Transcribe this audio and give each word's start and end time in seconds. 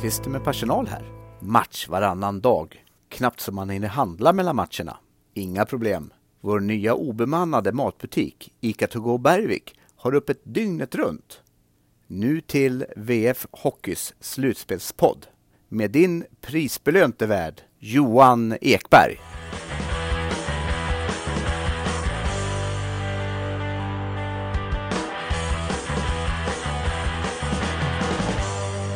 Sundqvist 0.00 0.26
med 0.26 0.44
personal 0.44 0.86
här. 0.86 1.04
Match 1.40 1.88
varannan 1.88 2.40
dag. 2.40 2.84
Knappt 3.08 3.40
som 3.40 3.54
man 3.54 3.70
hinner 3.70 3.88
handla 3.88 4.32
mellan 4.32 4.56
matcherna. 4.56 4.96
Inga 5.34 5.64
problem. 5.64 6.12
Vår 6.40 6.60
nya 6.60 6.94
obemannade 6.94 7.72
matbutik, 7.72 8.52
ICA 8.60 8.86
To 8.86 9.00
Go 9.00 9.18
Bergvik, 9.18 9.74
har 9.96 10.14
öppet 10.14 10.40
dygnet 10.44 10.94
runt. 10.94 11.40
Nu 12.06 12.40
till 12.40 12.84
VF 12.96 13.46
Hockeys 13.50 14.14
slutspelspodd 14.20 15.26
med 15.68 15.90
din 15.90 16.24
prisbelönte 16.40 17.26
värd 17.26 17.62
Johan 17.78 18.56
Ekberg. 18.60 19.20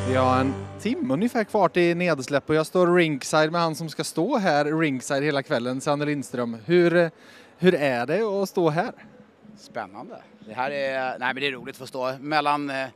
Vi 0.09 0.15
har 0.15 0.41
en 0.41 0.64
timme 0.85 1.15
ungefär 1.15 1.45
kvar 1.45 1.69
till 1.69 1.97
nedsläpp 1.97 2.49
och 2.49 2.55
jag 2.55 2.67
står 2.67 2.95
ringside 2.95 3.53
med 3.53 3.61
han 3.61 3.75
som 3.75 3.89
ska 3.89 4.05
stå 4.05 4.37
här 4.37 4.65
ringside 4.65 5.23
hela 5.23 5.43
kvällen, 5.43 5.81
Sanne 5.81 6.05
Lindström. 6.05 6.57
Hur, 6.65 7.11
hur 7.59 7.75
är 7.75 8.07
det 8.07 8.23
att 8.23 8.49
stå 8.49 8.71
här? 8.71 8.93
Spännande. 9.59 10.23
Det 10.47 10.55
här 10.55 10.71
är, 10.71 11.19
nej 11.19 11.35
men 11.35 11.37
det 11.37 11.47
är 11.47 11.53
roligt 11.53 11.75
att 11.75 11.79
få 11.79 11.87
stå 11.87 12.19
mellan 12.21 12.71
eh, 12.71 12.87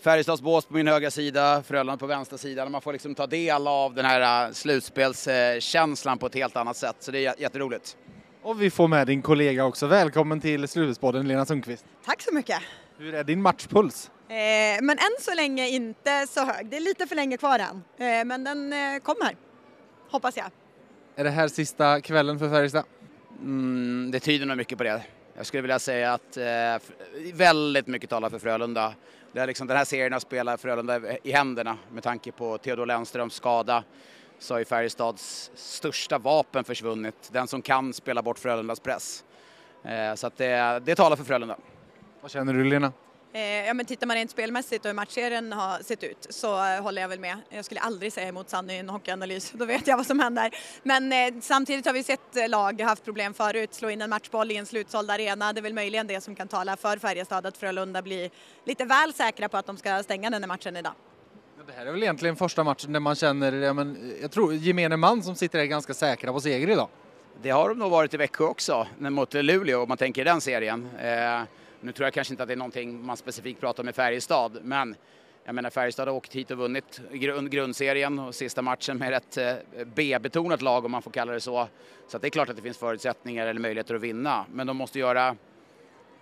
Färjestads 0.00 0.42
bås 0.42 0.66
på 0.66 0.74
min 0.74 0.88
högra 0.88 1.10
sida, 1.10 1.62
Frölunda 1.62 1.96
på 1.96 2.06
vänstra 2.06 2.38
sida. 2.38 2.68
Man 2.68 2.80
får 2.80 2.92
liksom 2.92 3.14
ta 3.14 3.26
del 3.26 3.66
av 3.66 3.94
den 3.94 4.04
här 4.04 4.46
eh, 4.46 4.52
slutspelskänslan 4.52 6.18
på 6.18 6.26
ett 6.26 6.34
helt 6.34 6.56
annat 6.56 6.76
sätt. 6.76 6.96
Så 6.98 7.10
det 7.10 7.26
är 7.26 7.40
jätteroligt. 7.40 7.96
Och 8.42 8.62
vi 8.62 8.70
får 8.70 8.88
med 8.88 9.06
din 9.06 9.22
kollega 9.22 9.64
också. 9.64 9.86
Välkommen 9.86 10.40
till 10.40 10.68
Slutspelspodden 10.68 11.28
Lena 11.28 11.46
Sundqvist. 11.46 11.84
Tack 12.04 12.22
så 12.22 12.34
mycket. 12.34 12.58
Hur 12.98 13.14
är 13.14 13.24
din 13.24 13.42
matchpuls? 13.42 14.10
Eh, 14.28 14.82
men 14.82 14.90
än 14.90 15.16
så 15.20 15.34
länge 15.34 15.68
inte 15.68 16.26
så 16.26 16.44
hög. 16.44 16.66
Det 16.66 16.76
är 16.76 16.80
lite 16.80 17.06
för 17.06 17.16
länge 17.16 17.36
kvar 17.36 17.58
än. 17.58 17.84
Eh, 17.96 18.24
men 18.24 18.44
den 18.44 18.72
eh, 18.72 18.98
kommer. 19.02 19.36
Hoppas 20.10 20.36
jag. 20.36 20.46
Är 21.16 21.24
det 21.24 21.30
här 21.30 21.48
sista 21.48 22.00
kvällen 22.00 22.38
för 22.38 22.48
Färjestad? 22.50 22.84
Mm, 23.40 24.10
det 24.10 24.20
tyder 24.20 24.46
nog 24.46 24.56
mycket 24.56 24.78
på 24.78 24.84
det. 24.84 25.02
Jag 25.36 25.46
skulle 25.46 25.62
vilja 25.62 25.78
säga 25.78 26.12
att 26.12 26.36
eh, 26.36 26.44
väldigt 27.32 27.86
mycket 27.86 28.10
talar 28.10 28.30
för 28.30 28.38
Frölunda. 28.38 28.94
Det 29.32 29.40
är 29.40 29.46
liksom, 29.46 29.66
den 29.66 29.76
här 29.76 29.84
serien 29.84 30.12
har 30.12 30.20
spelat 30.20 30.60
Frölunda 30.60 31.18
i 31.22 31.32
händerna 31.32 31.78
med 31.92 32.02
tanke 32.02 32.32
på 32.32 32.58
Theodor 32.58 32.86
Lennströms 32.86 33.34
skada 33.34 33.84
så 34.38 34.54
har 34.54 34.58
ju 34.58 34.64
Färjestads 34.64 35.50
största 35.54 36.18
vapen 36.18 36.64
försvunnit. 36.64 37.28
Den 37.32 37.48
som 37.48 37.62
kan 37.62 37.92
spela 37.92 38.22
bort 38.22 38.38
Frölundas 38.38 38.80
press. 38.80 39.24
Eh, 39.84 40.14
så 40.14 40.26
att 40.26 40.36
det, 40.36 40.82
det 40.84 40.94
talar 40.94 41.16
för 41.16 41.24
Frölunda. 41.24 41.56
Vad 42.20 42.30
känner 42.30 42.52
du 42.52 42.64
Lena? 42.64 42.92
Eh, 43.32 43.66
ja, 43.66 43.74
men 43.74 43.86
tittar 43.86 44.06
man 44.06 44.16
rent 44.16 44.30
spelmässigt 44.30 44.84
och 44.84 44.88
hur 44.88 44.94
matchserien 44.94 45.52
har 45.52 45.82
sett 45.82 46.04
ut 46.04 46.26
så 46.30 46.64
eh, 46.64 46.82
håller 46.82 47.02
jag 47.02 47.08
väl 47.08 47.20
med. 47.20 47.38
Jag 47.48 47.64
skulle 47.64 47.80
aldrig 47.80 48.12
säga 48.12 48.28
emot 48.28 48.48
Sanny 48.48 48.72
i 48.72 48.78
en 48.78 48.88
hockeyanalys, 48.88 49.50
då 49.54 49.64
vet 49.64 49.86
jag 49.86 49.96
vad 49.96 50.06
som 50.06 50.20
händer. 50.20 50.50
Men 50.82 51.12
eh, 51.12 51.40
samtidigt 51.40 51.86
har 51.86 51.92
vi 51.92 52.02
sett 52.02 52.36
eh, 52.36 52.48
lag 52.48 52.80
haft 52.80 53.04
problem 53.04 53.34
förut, 53.34 53.74
slå 53.74 53.90
in 53.90 54.02
en 54.02 54.10
matchboll 54.10 54.50
i 54.50 54.56
en 54.56 54.66
slutsåld 54.66 55.10
arena. 55.10 55.52
Det 55.52 55.60
är 55.60 55.62
väl 55.62 55.74
möjligen 55.74 56.06
det 56.06 56.20
som 56.20 56.34
kan 56.34 56.48
tala 56.48 56.76
för 56.76 56.96
Färjestad, 56.96 57.46
att 57.46 57.56
Frölunda 57.56 58.02
blir 58.02 58.30
lite 58.64 58.84
väl 58.84 59.12
säkra 59.12 59.48
på 59.48 59.56
att 59.56 59.66
de 59.66 59.76
ska 59.76 60.02
stänga 60.02 60.30
den 60.30 60.42
här 60.42 60.48
matchen 60.48 60.76
idag. 60.76 60.92
Det 61.66 61.72
här 61.72 61.86
är 61.86 61.92
väl 61.92 62.02
egentligen 62.02 62.36
första 62.36 62.64
matchen 62.64 62.92
där 62.92 63.00
man 63.00 63.14
känner, 63.14 63.52
ja, 63.52 63.72
men, 63.72 64.14
jag 64.22 64.30
tror 64.30 64.54
gemene 64.54 64.96
man 64.96 65.22
som 65.22 65.34
sitter 65.34 65.58
här 65.58 65.64
är 65.64 65.68
ganska 65.68 65.94
säkra 65.94 66.32
på 66.32 66.40
seger 66.40 66.70
idag. 66.70 66.88
Det 67.42 67.50
har 67.50 67.68
de 67.68 67.78
nog 67.78 67.90
varit 67.90 68.14
i 68.14 68.16
Växjö 68.16 68.44
också, 68.44 68.86
mot 68.98 69.34
Luleå 69.34 69.82
om 69.82 69.88
man 69.88 69.98
tänker 69.98 70.24
den 70.24 70.40
serien. 70.40 70.88
Eh, 70.98 71.42
nu 71.86 71.92
tror 71.92 72.06
jag 72.06 72.14
kanske 72.14 72.32
inte 72.32 72.42
att 72.42 72.48
det 72.48 72.54
är 72.54 72.56
någonting 72.56 73.06
man 73.06 73.16
specifikt 73.16 73.60
pratar 73.60 73.82
om 73.82 73.88
i 73.88 73.92
Färjestad, 73.92 74.58
men 74.62 74.96
jag 75.44 75.54
menar 75.54 75.70
Färjestad 75.70 76.08
har 76.08 76.14
åkt 76.14 76.34
hit 76.34 76.50
och 76.50 76.58
vunnit 76.58 77.00
grund, 77.12 77.50
grundserien 77.50 78.18
och 78.18 78.34
sista 78.34 78.62
matchen 78.62 78.98
med 78.98 79.12
ett 79.12 79.36
eh, 79.36 79.54
B-betonat 79.86 80.62
lag 80.62 80.84
om 80.84 80.90
man 80.90 81.02
får 81.02 81.10
kalla 81.10 81.32
det 81.32 81.40
så. 81.40 81.68
Så 82.08 82.18
det 82.18 82.26
är 82.26 82.30
klart 82.30 82.48
att 82.48 82.56
det 82.56 82.62
finns 82.62 82.78
förutsättningar 82.78 83.46
eller 83.46 83.60
möjligheter 83.60 83.94
att 83.94 84.00
vinna, 84.00 84.46
men 84.52 84.66
de 84.66 84.76
måste 84.76 84.98
göra 84.98 85.36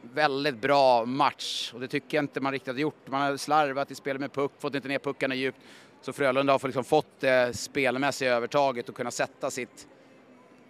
väldigt 0.03 0.57
bra 0.57 1.05
match 1.05 1.73
och 1.75 1.81
det 1.81 1.89
tycker 1.89 2.17
jag 2.17 2.25
inte 2.25 2.41
man 2.41 2.53
riktigt 2.53 2.75
har 2.75 2.81
gjort. 2.81 3.07
Man 3.09 3.21
har 3.21 3.37
slarvat 3.37 3.91
i 3.91 3.95
spelet 3.95 4.21
med 4.21 4.33
puck, 4.33 4.53
fått 4.59 4.75
inte 4.75 4.89
ner 4.89 4.99
puckarna 4.99 5.35
djupt. 5.35 5.59
Så 6.01 6.13
Frölunda 6.13 6.53
har 6.53 6.67
liksom 6.69 6.85
fått 6.85 7.21
det 7.21 7.57
spelmässiga 7.57 8.35
övertaget 8.35 8.89
och 8.89 8.97
kunna 8.97 9.11
sätta 9.11 9.51
sitt 9.51 9.89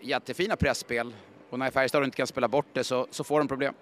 jättefina 0.01 0.57
pressspel 0.57 1.15
och 1.51 1.59
när 1.59 1.71
Färjestad 1.71 2.05
inte 2.05 2.17
kan 2.17 2.27
spela 2.27 2.49
bort 2.49 2.67
det 2.73 2.85
så, 2.85 3.07
så 3.11 3.25
får 3.25 3.39
de 3.39 3.49
problem. 3.49 3.75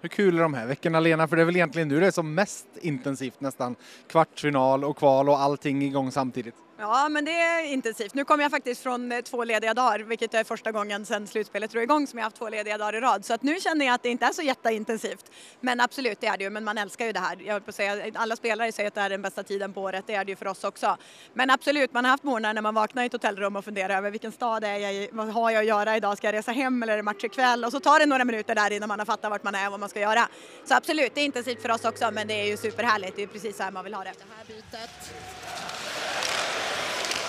Hur 0.00 0.08
kul 0.08 0.38
är 0.38 0.42
de 0.42 0.54
här 0.54 0.66
veckorna 0.66 1.00
Lena? 1.00 1.28
För 1.28 1.36
det 1.36 1.42
är 1.42 1.46
väl 1.46 1.56
egentligen 1.56 1.88
nu 1.88 2.00
det 2.00 2.06
är 2.06 2.10
som 2.10 2.34
mest 2.34 2.66
intensivt 2.80 3.40
nästan. 3.40 3.76
Kvartsfinal 4.08 4.84
och 4.84 4.96
kval 4.96 5.28
och 5.28 5.40
allting 5.40 5.82
igång 5.82 6.12
samtidigt. 6.12 6.54
Ja, 6.80 7.08
men 7.08 7.24
det 7.24 7.32
är 7.32 7.64
intensivt. 7.64 8.14
Nu 8.14 8.24
kommer 8.24 8.44
jag 8.44 8.50
faktiskt 8.50 8.82
från 8.82 9.12
eh, 9.12 9.20
två 9.20 9.44
lediga 9.44 9.74
dagar, 9.74 9.98
vilket 9.98 10.34
är 10.34 10.44
första 10.44 10.72
gången 10.72 11.06
sedan 11.06 11.26
slutspelet 11.26 11.70
drog 11.70 11.82
igång 11.82 12.06
som 12.06 12.18
jag 12.18 12.24
haft 12.24 12.36
två 12.36 12.48
lediga 12.48 12.78
dagar 12.78 12.94
i 12.94 13.00
rad. 13.00 13.24
Så 13.24 13.34
att 13.34 13.42
nu 13.42 13.60
känner 13.60 13.86
jag 13.86 13.94
att 13.94 14.02
det 14.02 14.08
inte 14.08 14.26
är 14.26 14.32
så 14.32 14.42
jätteintensivt. 14.42 15.30
Men 15.60 15.80
absolut, 15.80 16.20
det 16.20 16.26
är 16.26 16.36
det 16.38 16.44
ju. 16.44 16.50
Men 16.50 16.64
man 16.64 16.78
älskar 16.78 17.06
ju 17.06 17.12
det 17.12 17.20
här. 17.20 17.36
Jag 17.40 17.66
på 17.66 17.72
säga, 17.72 18.12
alla 18.14 18.36
spelare 18.36 18.72
säger 18.72 18.88
att 18.88 18.94
det 18.94 19.00
är 19.00 19.10
den 19.10 19.22
bästa 19.22 19.42
tiden 19.42 19.72
på 19.72 19.82
året. 19.82 20.04
Det 20.06 20.14
är 20.14 20.24
det 20.24 20.30
ju 20.30 20.36
för 20.36 20.46
oss 20.46 20.64
också. 20.64 20.96
Men 21.34 21.50
absolut, 21.50 21.92
man 21.92 22.04
har 22.04 22.10
haft 22.10 22.24
morgnar 22.24 22.54
när 22.54 22.62
man 22.62 22.74
vaknar 22.74 23.02
i 23.02 23.06
ett 23.06 23.12
hotellrum 23.12 23.56
och 23.56 23.64
funderar 23.64 23.96
över 23.96 24.10
vilken 24.10 24.32
stad 24.32 24.64
är 24.64 24.76
jag 24.76 24.94
i? 24.94 25.08
Vad 25.12 25.28
har 25.28 25.50
jag 25.50 25.60
att 25.60 25.66
göra 25.66 25.96
idag? 25.96 26.18
Ska 26.18 26.26
jag 26.26 26.34
resa 26.34 26.52
hem 26.52 26.82
eller 26.82 26.92
är 26.92 26.96
det 26.96 27.02
match 27.02 27.24
ikväll? 27.24 27.64
Och 27.64 27.72
så 27.72 27.80
tar 27.80 27.98
det 27.98 28.06
några 28.06 28.24
minuter 28.24 28.54
där 28.54 28.72
innan 28.72 28.88
man 28.88 28.98
har 28.98 29.06
fattat 29.06 29.30
vart 29.30 29.44
man 29.44 29.54
är 29.54 29.66
och 29.66 29.70
vad 29.70 29.80
man 29.80 29.88
ska 29.88 30.00
göra. 30.00 30.28
Så 30.64 30.74
absolut, 30.74 31.14
det 31.14 31.20
är 31.20 31.24
intensivt 31.24 31.62
för 31.62 31.70
oss 31.70 31.84
också. 31.84 32.10
Men 32.10 32.26
det 32.26 32.34
är 32.34 32.46
ju 32.46 32.56
superhärligt. 32.56 33.16
Det 33.16 33.22
är 33.22 33.26
ju 33.26 33.32
precis 33.32 33.56
så 33.56 33.62
här 33.62 33.70
man 33.70 33.84
vill 33.84 33.94
ha 33.94 34.04
det. 34.04 34.12
det 34.18 34.24
här 34.36 34.44
bytet. 34.46 35.39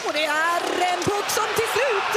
Och 0.06 0.14
det 0.14 0.26
är 0.26 0.62
en 0.94 1.02
puck 1.10 1.28
som 1.38 1.48
till 1.60 1.70
slut 1.76 2.14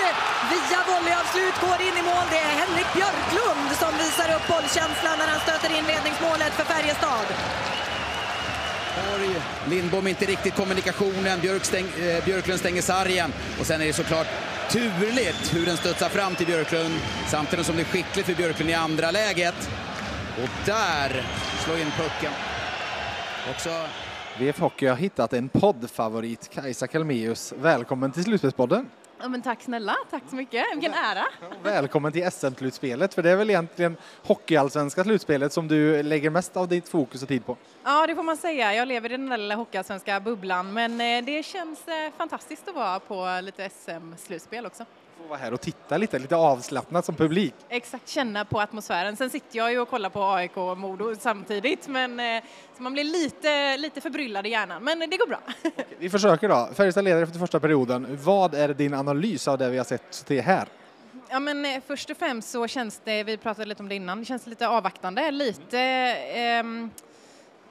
via 0.51 0.81
volleyavslut 0.91 1.57
går 1.67 1.79
in 1.87 1.97
i 2.03 2.05
mål. 2.11 2.27
Det 2.31 2.41
är 2.49 2.53
Henrik 2.63 2.91
Björklund 2.97 3.69
som 3.83 3.93
visar 4.03 4.29
upp 4.37 4.47
bollkänslan 4.53 5.17
när 5.19 5.29
han 5.35 5.41
stöter 5.47 5.71
in 5.79 5.85
ledningsmålet 5.93 6.53
för 6.59 6.65
Färjestad. 6.65 7.27
Lindbom 9.69 10.07
inte 10.07 10.25
riktigt 10.25 10.55
kommunikationen, 10.55 11.41
Björk 11.41 11.65
stäng, 11.65 11.85
eh, 11.85 12.25
Björklund 12.25 12.61
stänger 12.61 12.83
sargen 12.83 13.33
och 13.61 13.67
sen 13.67 13.81
är 13.81 13.87
det 13.87 13.93
såklart 13.93 14.27
turligt 14.71 15.55
hur 15.55 15.67
den 15.67 15.77
studsar 15.77 16.09
fram 16.09 16.35
till 16.35 16.47
Björklund 16.47 16.95
samtidigt 17.29 17.67
som 17.67 17.77
det 17.77 17.83
är 17.83 17.85
skickligt 17.85 18.27
för 18.27 18.35
Björklund 18.35 18.71
i 18.71 18.75
andra 18.75 19.11
läget. 19.11 19.71
Och 20.43 20.49
där 20.65 21.27
slår 21.65 21.79
in 21.79 21.93
pucken. 21.97 22.33
Också 23.51 23.87
VF 24.39 24.61
Hockey 24.61 24.87
har 24.87 24.97
hittat 24.97 25.33
en 25.33 25.49
poddfavorit, 25.49 26.49
Kajsa 26.49 26.87
Kalmeus. 26.87 27.53
Välkommen 27.53 28.13
till 28.13 28.25
Slutspelspodden! 28.25 28.91
Ja, 29.19 29.29
men 29.29 29.43
tack 29.43 29.63
snälla, 29.63 29.97
tack 30.11 30.23
så 30.31 30.37
mycket. 30.37 30.65
Vilken 30.75 30.95
ära! 30.95 31.25
Välkommen 31.63 32.13
till 32.13 32.31
SM-slutspelet, 32.31 33.15
för 33.15 33.23
det 33.23 33.31
är 33.31 33.37
väl 33.37 33.51
egentligen 33.51 33.97
hockeyallsvenska 34.23 35.05
slutspelet 35.05 35.53
som 35.53 35.69
du 35.69 36.03
lägger 36.03 36.31
mest 36.31 36.57
av 36.57 36.69
ditt 36.69 36.89
fokus 36.89 37.23
och 37.23 37.29
tid 37.29 37.47
på? 37.47 37.57
Ja, 37.85 38.07
det 38.07 38.15
får 38.15 38.23
man 38.23 38.37
säga. 38.37 38.75
Jag 38.75 38.89
lever 38.89 39.13
i 39.13 39.17
den 39.17 39.29
där 39.29 39.39
lilla 39.39 39.55
hockeyallsvenska 39.55 40.21
bubblan, 40.21 40.73
men 40.73 41.01
eh, 41.01 41.25
det 41.25 41.43
känns 41.43 41.89
eh, 41.89 42.13
fantastiskt 42.17 42.69
att 42.69 42.75
vara 42.75 43.01
på 43.01 43.41
lite 43.43 43.69
SM-slutspel 43.69 44.67
också 44.67 44.85
få 45.25 45.29
vara 45.29 45.39
här 45.39 45.53
och 45.53 45.61
titta 45.61 45.97
lite, 45.97 46.19
lite 46.19 46.37
avslappnat 46.37 47.05
som 47.05 47.15
publik. 47.15 47.55
Exakt, 47.69 48.09
känna 48.09 48.45
på 48.45 48.61
atmosfären. 48.61 49.17
Sen 49.17 49.31
sitter 49.31 49.59
jag 49.59 49.73
ju 49.73 49.81
och 49.81 49.89
kollar 49.89 50.11
på 50.11 50.23
AIK 50.23 50.57
och 50.57 50.79
Modo 50.79 51.15
samtidigt, 51.21 51.89
men 51.89 52.21
eh, 52.21 52.43
så 52.77 52.83
man 52.83 52.93
blir 52.93 53.05
lite, 53.05 53.77
lite 53.77 54.01
förbryllad 54.01 54.47
i 54.47 54.51
hjärnan, 54.51 54.85
men 54.85 54.99
det 54.99 55.17
går 55.17 55.27
bra. 55.27 55.41
Okej, 55.65 55.87
vi 55.99 56.11
försöker 56.11 56.49
då. 56.49 56.69
Färjestad 56.75 57.05
leder 57.05 57.23
efter 57.23 57.39
första 57.39 57.61
perioden. 57.61 58.19
Vad 58.25 58.55
är 58.55 58.69
din 58.69 58.95
analys 58.95 59.49
av 59.49 59.59
det 59.59 59.71
vi 59.71 59.77
har 59.77 59.85
sett 59.85 60.27
till 60.27 60.43
här? 60.43 60.69
Ja, 61.29 61.41
men 61.41 61.65
eh, 61.65 61.83
först 61.87 62.11
och 62.11 62.17
främst 62.17 62.51
så 62.51 62.67
känns 62.67 63.01
det, 63.05 63.25
vi 63.25 63.37
pratade 63.37 63.67
lite 63.67 63.83
om 63.83 63.89
det 63.89 63.95
innan, 63.95 64.19
det 64.19 64.25
känns 64.25 64.47
lite 64.47 64.69
avvaktande, 64.69 65.31
lite 65.31 65.81
eh, 66.35 66.65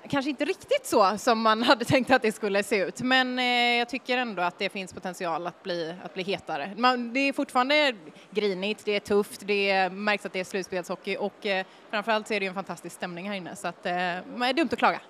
kanske 0.09 0.29
inte 0.29 0.45
riktigt 0.45 0.85
så 0.85 1.17
som 1.17 1.41
man 1.41 1.63
hade 1.69 1.85
tänkt 1.85 2.11
att 2.11 2.21
det 2.21 2.31
skulle 2.31 2.63
se 2.63 2.77
ut, 2.77 3.01
men 3.01 3.39
eh, 3.39 3.45
jag 3.77 3.89
tycker 3.89 4.17
ändå 4.17 4.41
att 4.41 4.59
det 4.59 4.69
finns 4.69 4.93
potential 4.93 5.47
att 5.47 5.63
bli, 5.63 5.95
att 6.03 6.13
bli 6.13 6.23
hetare. 6.23 6.73
Man, 6.77 7.13
det 7.13 7.19
är 7.19 7.33
fortfarande 7.33 7.95
grinigt, 8.31 8.85
det 8.85 8.95
är 8.95 8.99
tufft, 8.99 9.41
det 9.45 9.89
märks 9.91 10.25
att 10.25 10.33
det 10.33 10.39
är 10.39 10.43
slutspelshockey 10.43 11.17
och 11.17 11.45
eh, 11.45 11.65
framförallt 11.89 12.27
så 12.27 12.33
är 12.33 12.39
det 12.39 12.45
en 12.45 12.53
fantastisk 12.53 12.95
stämning 12.95 13.29
här 13.29 13.35
inne 13.35 13.55
så 13.55 13.67
att 13.67 13.85
eh, 13.85 13.91
det 13.91 14.45
är 14.45 14.53
dumt 14.53 14.69
att 14.71 14.79
klaga. 14.79 15.01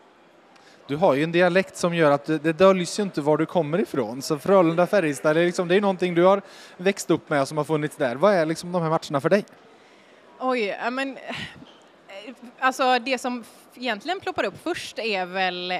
Du 0.87 0.95
har 0.95 1.13
ju 1.13 1.23
en 1.23 1.31
dialekt 1.31 1.77
som 1.77 1.95
gör 1.95 2.11
att 2.11 2.25
det 2.25 2.53
döljs 2.53 2.99
ju 2.99 3.03
inte 3.03 3.21
var 3.21 3.37
du 3.37 3.45
kommer 3.45 3.81
ifrån. 3.81 4.21
Så 4.21 4.39
Frölunda, 4.39 4.87
Färjestad, 4.87 5.35
det 5.35 5.41
är, 5.41 5.45
liksom, 5.45 5.67
det 5.67 5.75
är 5.75 5.81
någonting 5.81 6.15
du 6.15 6.23
har 6.23 6.41
växt 6.77 7.11
upp 7.11 7.29
med 7.29 7.47
som 7.47 7.57
har 7.57 7.65
funnits 7.65 7.95
där. 7.95 8.15
Vad 8.15 8.33
är 8.33 8.45
liksom 8.45 8.71
de 8.71 8.81
här 8.81 8.89
matcherna 8.89 9.21
för 9.21 9.29
dig? 9.29 9.45
Oj, 10.39 10.77
men 10.91 11.17
alltså 12.59 12.99
det 12.99 13.17
som 13.17 13.43
egentligen 13.75 14.19
ploppar 14.19 14.43
upp 14.43 14.63
först 14.63 14.99
är 14.99 15.25
väl 15.25 15.71
eh, 15.71 15.79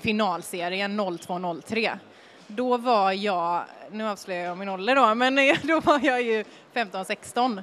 finalserien 0.00 1.00
02.03. 1.00 1.98
Då 2.46 2.76
var 2.76 3.12
jag, 3.12 3.64
nu 3.90 4.08
avslöjar 4.08 4.44
jag 4.44 4.58
min 4.58 4.68
ålder 4.68 4.96
då, 4.96 5.14
men 5.14 5.34
då 5.62 5.80
var 5.80 6.00
jag 6.02 6.22
ju 6.22 6.44
15-16 6.74 7.62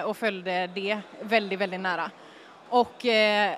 eh, 0.00 0.04
och 0.04 0.16
följde 0.16 0.66
det 0.66 1.00
väldigt, 1.22 1.58
väldigt 1.58 1.80
nära. 1.80 2.10
Och 2.68 3.06
eh, 3.06 3.56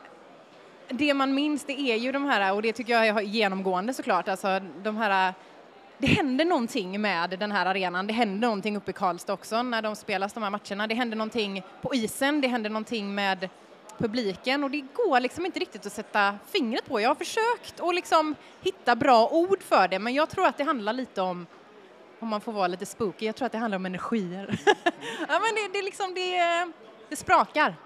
det 0.88 1.14
man 1.14 1.34
minns 1.34 1.64
det 1.64 1.80
är 1.80 1.96
ju 1.96 2.12
de 2.12 2.24
här, 2.24 2.54
och 2.54 2.62
det 2.62 2.72
tycker 2.72 2.92
jag 2.92 3.06
är 3.06 3.20
genomgående 3.20 3.94
såklart, 3.94 4.28
alltså 4.28 4.60
de 4.82 4.96
här 4.96 5.34
det 5.98 6.06
händer 6.06 6.44
någonting 6.44 7.00
med 7.00 7.30
den 7.30 7.52
här 7.52 7.66
arenan. 7.66 8.06
Det 8.06 8.12
händer 8.12 8.48
någonting 8.48 8.76
uppe 8.76 8.90
i 8.90 8.94
Karlstad 8.94 9.32
också 9.32 9.62
när 9.62 9.82
de 9.82 9.96
spelas 9.96 10.32
de 10.32 10.42
här 10.42 10.50
matcherna. 10.50 10.86
Det 10.86 10.94
händer 10.94 11.16
någonting 11.16 11.62
på 11.82 11.94
isen, 11.94 12.40
det 12.40 12.48
händer 12.48 12.70
någonting 12.70 13.14
med 13.14 13.48
publiken 14.00 14.64
och 14.64 14.70
det 14.70 14.80
går 14.80 15.20
liksom 15.20 15.46
inte 15.46 15.60
riktigt 15.60 15.86
att 15.86 15.92
sätta 15.92 16.38
fingret 16.46 16.84
på. 16.84 17.00
Jag 17.00 17.10
har 17.10 17.14
försökt 17.14 17.80
att 17.80 17.94
liksom 17.94 18.34
hitta 18.60 18.96
bra 18.96 19.28
ord 19.28 19.62
för 19.62 19.88
det 19.88 19.98
men 19.98 20.14
jag 20.14 20.28
tror 20.28 20.46
att 20.46 20.58
det 20.58 20.64
handlar 20.64 20.92
lite 20.92 21.22
om 21.22 21.46
om 22.20 22.28
man 22.28 22.40
får 22.40 22.52
vara 22.52 22.66
lite 22.66 22.86
spooky, 22.86 23.26
jag 23.26 23.36
tror 23.36 23.46
att 23.46 23.52
det 23.52 23.58
handlar 23.58 23.76
om 23.76 23.86
energier. 23.86 24.58
ja, 25.28 25.40
men 25.40 25.54
det, 25.54 25.78
det, 25.78 25.82
liksom, 25.82 26.14
det, 26.14 26.38
det 27.08 27.16
sprakar. 27.16 27.76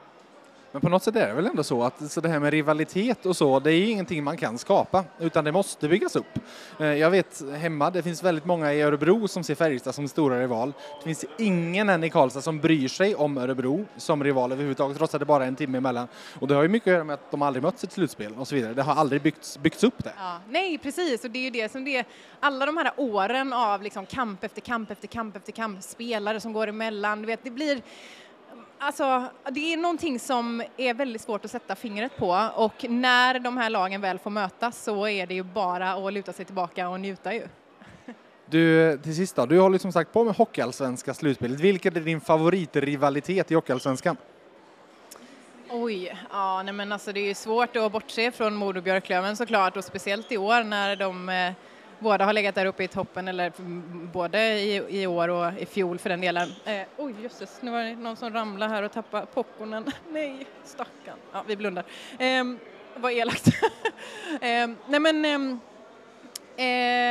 Men 0.75 0.81
på 0.81 0.89
något 0.89 1.03
sätt 1.03 1.17
är 1.17 1.29
det 1.29 1.35
väl 1.35 1.47
ändå 1.47 1.63
så 1.63 1.83
att 1.83 2.13
så 2.13 2.21
det 2.21 2.29
här 2.29 2.39
med 2.39 2.51
rivalitet 2.51 3.27
och 3.27 3.37
så, 3.37 3.61
det 3.61 3.73
är 3.73 3.91
ingenting 3.91 4.25
man 4.25 4.37
kan 4.37 4.59
skapa, 4.59 5.05
utan 5.21 5.45
det 5.45 5.53
måste 5.53 5.89
byggas 5.89 6.17
upp. 6.17 6.39
Eh, 6.81 6.87
jag 6.87 7.11
vet 7.11 7.43
hemma, 7.59 7.91
det 7.91 8.03
finns 8.03 8.23
väldigt 8.23 8.45
många 8.45 8.73
i 8.73 8.83
Örebro 8.83 9.29
som 9.29 9.45
ser 9.45 9.55
Färjestad 9.55 9.95
som 9.95 10.09
stora 10.09 10.41
rival. 10.41 10.73
Det 10.99 11.05
finns 11.05 11.25
ingen 11.39 11.89
än 11.89 12.05
i 12.05 12.11
Karlstad 12.11 12.43
som 12.43 12.61
bryr 12.61 12.89
sig 12.89 13.15
om 13.15 13.39
Örebro 13.39 13.85
som 13.97 14.25
rival 14.25 14.53
överhuvudtaget, 14.53 14.99
trots 14.99 15.15
att 15.15 15.21
det 15.21 15.27
bara 15.27 15.45
är 15.45 15.49
en 15.49 15.57
timme 15.57 15.79
emellan. 15.79 16.09
Och 16.41 16.49
det 16.49 16.55
har 16.55 16.63
ju 16.63 16.69
mycket 16.69 16.89
att 16.89 16.93
göra 16.93 17.05
med 17.05 17.15
att 17.15 17.31
de 17.31 17.43
aldrig 17.43 17.63
mötts 17.63 17.85
i 17.85 17.87
ett 17.87 17.93
slutspel 17.93 18.35
och 18.39 18.49
så 18.49 18.55
vidare. 18.55 18.75
Det 18.75 18.83
har 18.83 18.95
aldrig 18.95 19.23
byggts, 19.23 19.59
byggts 19.59 19.85
upp 19.85 20.05
det. 20.05 20.13
Ja, 20.17 20.41
nej, 20.49 20.79
precis, 20.79 21.25
och 21.25 21.31
det 21.31 21.39
är 21.39 21.45
ju 21.45 21.51
det 21.51 21.73
som 21.73 21.85
det 21.85 21.97
är. 21.97 22.05
Alla 22.41 22.67
de 22.67 22.77
här 22.77 22.93
åren 22.97 23.53
av 23.53 23.83
liksom 23.83 24.07
kamp 24.07 24.45
efter 24.45 24.61
kamp 24.61 24.91
efter 24.91 25.09
kamp 25.09 25.37
efter 25.37 25.53
kamp, 25.53 25.83
spelare 25.83 26.41
som 26.41 26.53
går 26.53 26.67
emellan, 26.67 27.21
du 27.21 27.27
vet, 27.27 27.41
det 27.43 27.51
blir 27.51 27.83
Alltså, 28.79 29.25
det 29.51 29.73
är 29.73 29.77
någonting 29.77 30.19
som 30.19 30.63
är 30.77 30.95
väldigt 30.95 31.23
svårt 31.23 31.45
att 31.45 31.51
sätta 31.51 31.75
fingret 31.75 32.17
på 32.17 32.49
och 32.57 32.85
när 32.89 33.39
de 33.39 33.57
här 33.57 33.71
lagen 33.71 34.01
väl 34.01 34.19
får 34.19 34.31
mötas 34.31 34.83
så 34.83 35.09
är 35.09 35.27
det 35.27 35.35
ju 35.35 35.43
bara 35.43 35.93
att 35.93 36.13
luta 36.13 36.33
sig 36.33 36.45
tillbaka 36.45 36.89
och 36.89 37.01
njuta 37.01 37.35
ju. 37.35 37.43
Du, 38.47 38.99
till 38.99 39.17
sist 39.17 39.37
då, 39.37 39.47
du 39.47 39.61
håller 39.61 39.79
som 39.79 39.93
sagt 39.93 40.13
på 40.13 40.25
med 40.25 40.35
Hockeyallsvenska 40.35 41.15
slutspelet. 41.15 41.61
Vilken 41.61 41.97
är 41.97 42.01
din 42.01 42.21
favoritrivalitet 42.21 43.51
i 43.51 43.55
Hockeyallsvenskan? 43.55 44.17
Oj, 45.71 46.17
ja 46.31 46.63
nej 46.63 46.75
men 46.75 46.93
alltså 46.93 47.13
det 47.13 47.21
är 47.21 47.29
ju 47.29 47.35
svårt 47.35 47.77
att 47.77 47.93
bortse 47.93 48.31
från 48.31 48.55
Modo 48.55 48.81
Björklöven 48.81 49.37
såklart 49.37 49.77
och 49.77 49.85
speciellt 49.85 50.33
i 50.33 50.37
år 50.37 50.65
när 50.65 50.97
de 50.97 51.29
eh, 51.29 51.53
båda 51.99 52.25
har 52.25 52.33
legat 52.33 52.55
där 52.55 52.67
uppe 52.67 52.85
i 52.85 52.89
toppen, 52.89 53.29
eller 53.29 53.53
både 54.13 54.39
i, 54.39 55.03
i 55.03 55.07
år 55.07 55.29
och 55.29 55.53
i 55.59 55.67
fjol 55.67 55.99
för 55.99 56.11
den 56.11 56.21
delen. 56.21 56.49
Eh, 56.65 56.83
oj, 56.97 57.15
jösses, 57.23 57.59
nu 57.61 57.71
var 57.71 57.79
det 57.79 57.97
någon 57.97 58.17
som 58.17 58.33
ramlade 58.33 58.73
här 58.73 58.83
och 58.83 58.93
tappade 58.93 59.27
popcornen. 59.27 59.85
Nej, 60.11 60.47
stackarn. 60.65 61.19
Ja, 61.33 61.45
vi 61.47 61.57
blundar. 61.57 61.85
Eh, 62.19 62.45
vad 62.97 63.13
elakt. 63.13 63.47
eh, 64.41 64.69
nej 64.87 65.01
men 65.01 65.25
ehm, 65.25 65.61
Eh, 66.57 66.67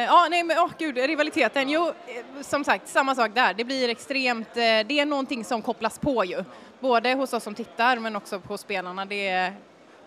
ja, 0.05 0.27
nej 0.29 0.43
men 0.43 0.57
åh 0.57 0.65
oh, 0.65 0.71
gud, 0.77 0.97
rivaliteten. 0.97 1.69
Jo, 1.69 1.87
eh, 1.87 2.41
som 2.41 2.63
sagt, 2.63 2.87
samma 2.87 3.15
sak 3.15 3.31
där. 3.35 3.53
Det 3.53 3.63
blir 3.63 3.89
extremt, 3.89 4.47
eh, 4.47 4.61
det 4.61 4.99
är 4.99 5.05
någonting 5.05 5.45
som 5.45 5.61
kopplas 5.61 5.99
på 5.99 6.25
ju. 6.25 6.43
Både 6.79 7.13
hos 7.13 7.33
oss 7.33 7.43
som 7.43 7.55
tittar 7.55 7.97
men 7.97 8.15
också 8.15 8.39
på 8.39 8.57
spelarna. 8.57 9.05
Det 9.05 9.27
är 9.27 9.53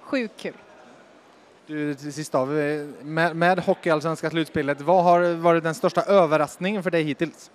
sjukt 0.00 0.40
kul. 0.40 0.54
Du, 1.66 1.94
till 1.94 2.12
sist 2.12 2.34
av, 2.34 2.58
eh, 2.58 2.86
med, 3.02 3.36
med 3.36 3.58
Hockeyallsvenska 3.58 4.30
slutspelet, 4.30 4.80
vad 4.80 5.04
har 5.04 5.34
varit 5.34 5.62
den 5.62 5.74
största 5.74 6.02
överraskningen 6.02 6.82
för 6.82 6.90
dig 6.90 7.02
hittills? 7.02 7.50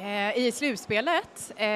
Eh, 0.00 0.38
I 0.38 0.52
slutspelet? 0.52 1.52
Eh, 1.56 1.68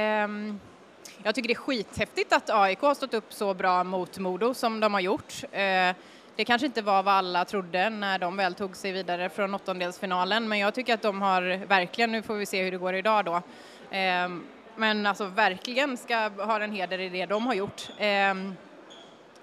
jag 1.22 1.34
tycker 1.34 1.48
det 1.48 1.52
är 1.52 1.54
skithäftigt 1.54 2.32
att 2.32 2.50
AIK 2.50 2.80
har 2.80 2.94
stått 2.94 3.14
upp 3.14 3.32
så 3.32 3.54
bra 3.54 3.84
mot 3.84 4.18
Modo 4.18 4.54
som 4.54 4.80
de 4.80 4.94
har 4.94 5.00
gjort. 5.00 5.34
Eh, 5.52 5.96
det 6.36 6.44
kanske 6.46 6.66
inte 6.66 6.82
var 6.82 7.02
vad 7.02 7.14
alla 7.14 7.44
trodde 7.44 7.90
när 7.90 8.18
de 8.18 8.36
väl 8.36 8.54
tog 8.54 8.76
sig 8.76 8.92
vidare 8.92 9.28
från 9.28 9.54
åttondelsfinalen, 9.54 10.48
men 10.48 10.58
jag 10.58 10.74
tycker 10.74 10.94
att 10.94 11.02
de 11.02 11.22
har 11.22 11.66
verkligen, 11.66 12.12
nu 12.12 12.22
får 12.22 12.34
vi 12.34 12.46
se 12.46 12.62
hur 12.62 12.70
det 12.70 12.78
går 12.78 12.94
idag 12.94 13.24
då, 13.24 13.42
ehm, 13.90 14.44
men 14.76 15.06
alltså 15.06 15.24
verkligen 15.24 15.96
ska 15.96 16.28
ha 16.28 16.60
en 16.60 16.72
heder 16.72 17.00
i 17.00 17.08
det 17.08 17.26
de 17.26 17.46
har 17.46 17.54
gjort. 17.54 17.90
Ehm, 17.98 18.54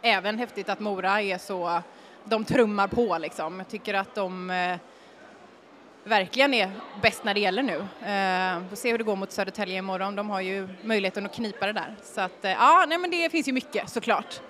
Även 0.01 0.37
häftigt 0.37 0.69
att 0.69 0.79
Mora 0.79 1.21
är 1.21 1.37
så, 1.37 1.81
de 2.25 2.43
trummar 2.43 2.87
på 2.87 3.17
liksom. 3.17 3.59
Jag 3.59 3.67
tycker 3.67 3.93
att 3.93 4.15
de 4.15 4.49
eh, 4.49 4.77
verkligen 6.03 6.53
är 6.53 6.71
bäst 7.01 7.23
när 7.23 7.33
det 7.33 7.39
gäller 7.39 7.63
nu. 7.63 7.75
Eh, 7.75 8.69
får 8.69 8.75
se 8.75 8.91
hur 8.91 8.97
det 8.97 9.03
går 9.03 9.15
mot 9.15 9.31
Södertälje 9.31 9.77
imorgon. 9.77 10.15
De 10.15 10.29
har 10.29 10.41
ju 10.41 10.67
möjligheten 10.83 11.25
att 11.25 11.33
knipa 11.33 11.65
det 11.65 11.73
där. 11.73 11.95
Så 12.03 12.21
att, 12.21 12.45
eh, 12.45 12.51
ja, 12.51 12.85
nej 12.87 12.97
men 12.97 13.11
det 13.11 13.29
finns 13.29 13.47
ju 13.47 13.53
mycket 13.53 13.89
såklart. 13.89 14.41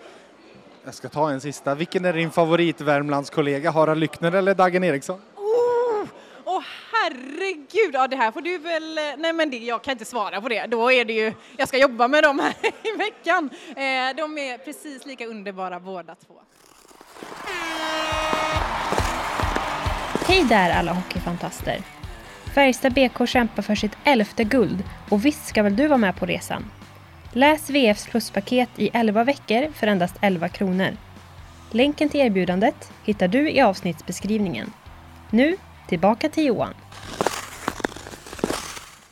Jag 0.84 0.94
ska 0.94 1.10
ta 1.10 1.32
en 1.32 1.42
sista. 1.42 1.76
Vilken 1.76 2.06
är 2.06 2.14
din 2.14 2.32
favorit 2.32 2.82
Värmlandskollega? 2.82 3.72
Harald 3.72 4.00
Lyckner 4.00 4.32
eller 4.32 4.56
Dagen 4.56 4.84
Eriksson? 4.84 5.22
Herregud, 7.10 7.94
ja 7.94 8.08
det 8.08 8.16
här 8.16 8.32
får 8.32 8.42
du 8.42 8.58
väl, 8.58 8.98
eh, 8.98 9.04
nej 9.18 9.34
men 9.34 9.50
det, 9.50 9.58
jag 9.58 9.84
kan 9.84 9.92
inte 9.92 10.06
svara 10.06 10.42
på 10.42 10.50
det. 10.50 10.66
Då 10.68 10.92
är 10.92 11.06
det 11.06 11.14
ju, 11.14 11.34
jag 11.58 11.68
ska 11.68 11.78
jobba 11.78 12.08
med 12.08 12.24
dem 12.24 12.40
här 12.40 12.54
i 12.84 12.98
veckan. 12.98 13.50
Eh, 13.70 14.16
de 14.18 14.38
är 14.38 14.58
precis 14.58 15.06
lika 15.06 15.26
underbara 15.26 15.80
båda 15.80 16.16
två. 16.16 16.34
Hej 20.28 20.46
där 20.50 20.70
alla 20.70 20.94
hockeyfantaster! 20.94 21.78
Färjestad 22.56 22.94
BK 22.94 23.28
kämpar 23.28 23.62
för 23.62 23.76
sitt 23.76 23.98
elfte 24.04 24.44
guld 24.44 24.84
och 25.10 25.26
visst 25.26 25.48
ska 25.48 25.64
väl 25.64 25.76
du 25.76 25.88
vara 25.88 25.98
med 25.98 26.16
på 26.16 26.26
resan? 26.26 26.66
Läs 27.34 27.70
VFs 27.70 28.08
pluspaket 28.08 28.70
i 28.76 28.90
11 28.94 29.24
veckor 29.24 29.72
för 29.74 29.88
endast 29.88 30.16
11 30.22 30.50
kronor. 30.50 30.98
Länken 31.72 32.10
till 32.10 32.22
erbjudandet 32.22 32.92
hittar 33.04 33.28
du 33.28 33.50
i 33.50 33.62
avsnittsbeskrivningen. 33.62 34.74
Nu 35.30 35.58
Tillbaka 35.90 36.30
till 36.30 36.46
Johan. 36.46 36.74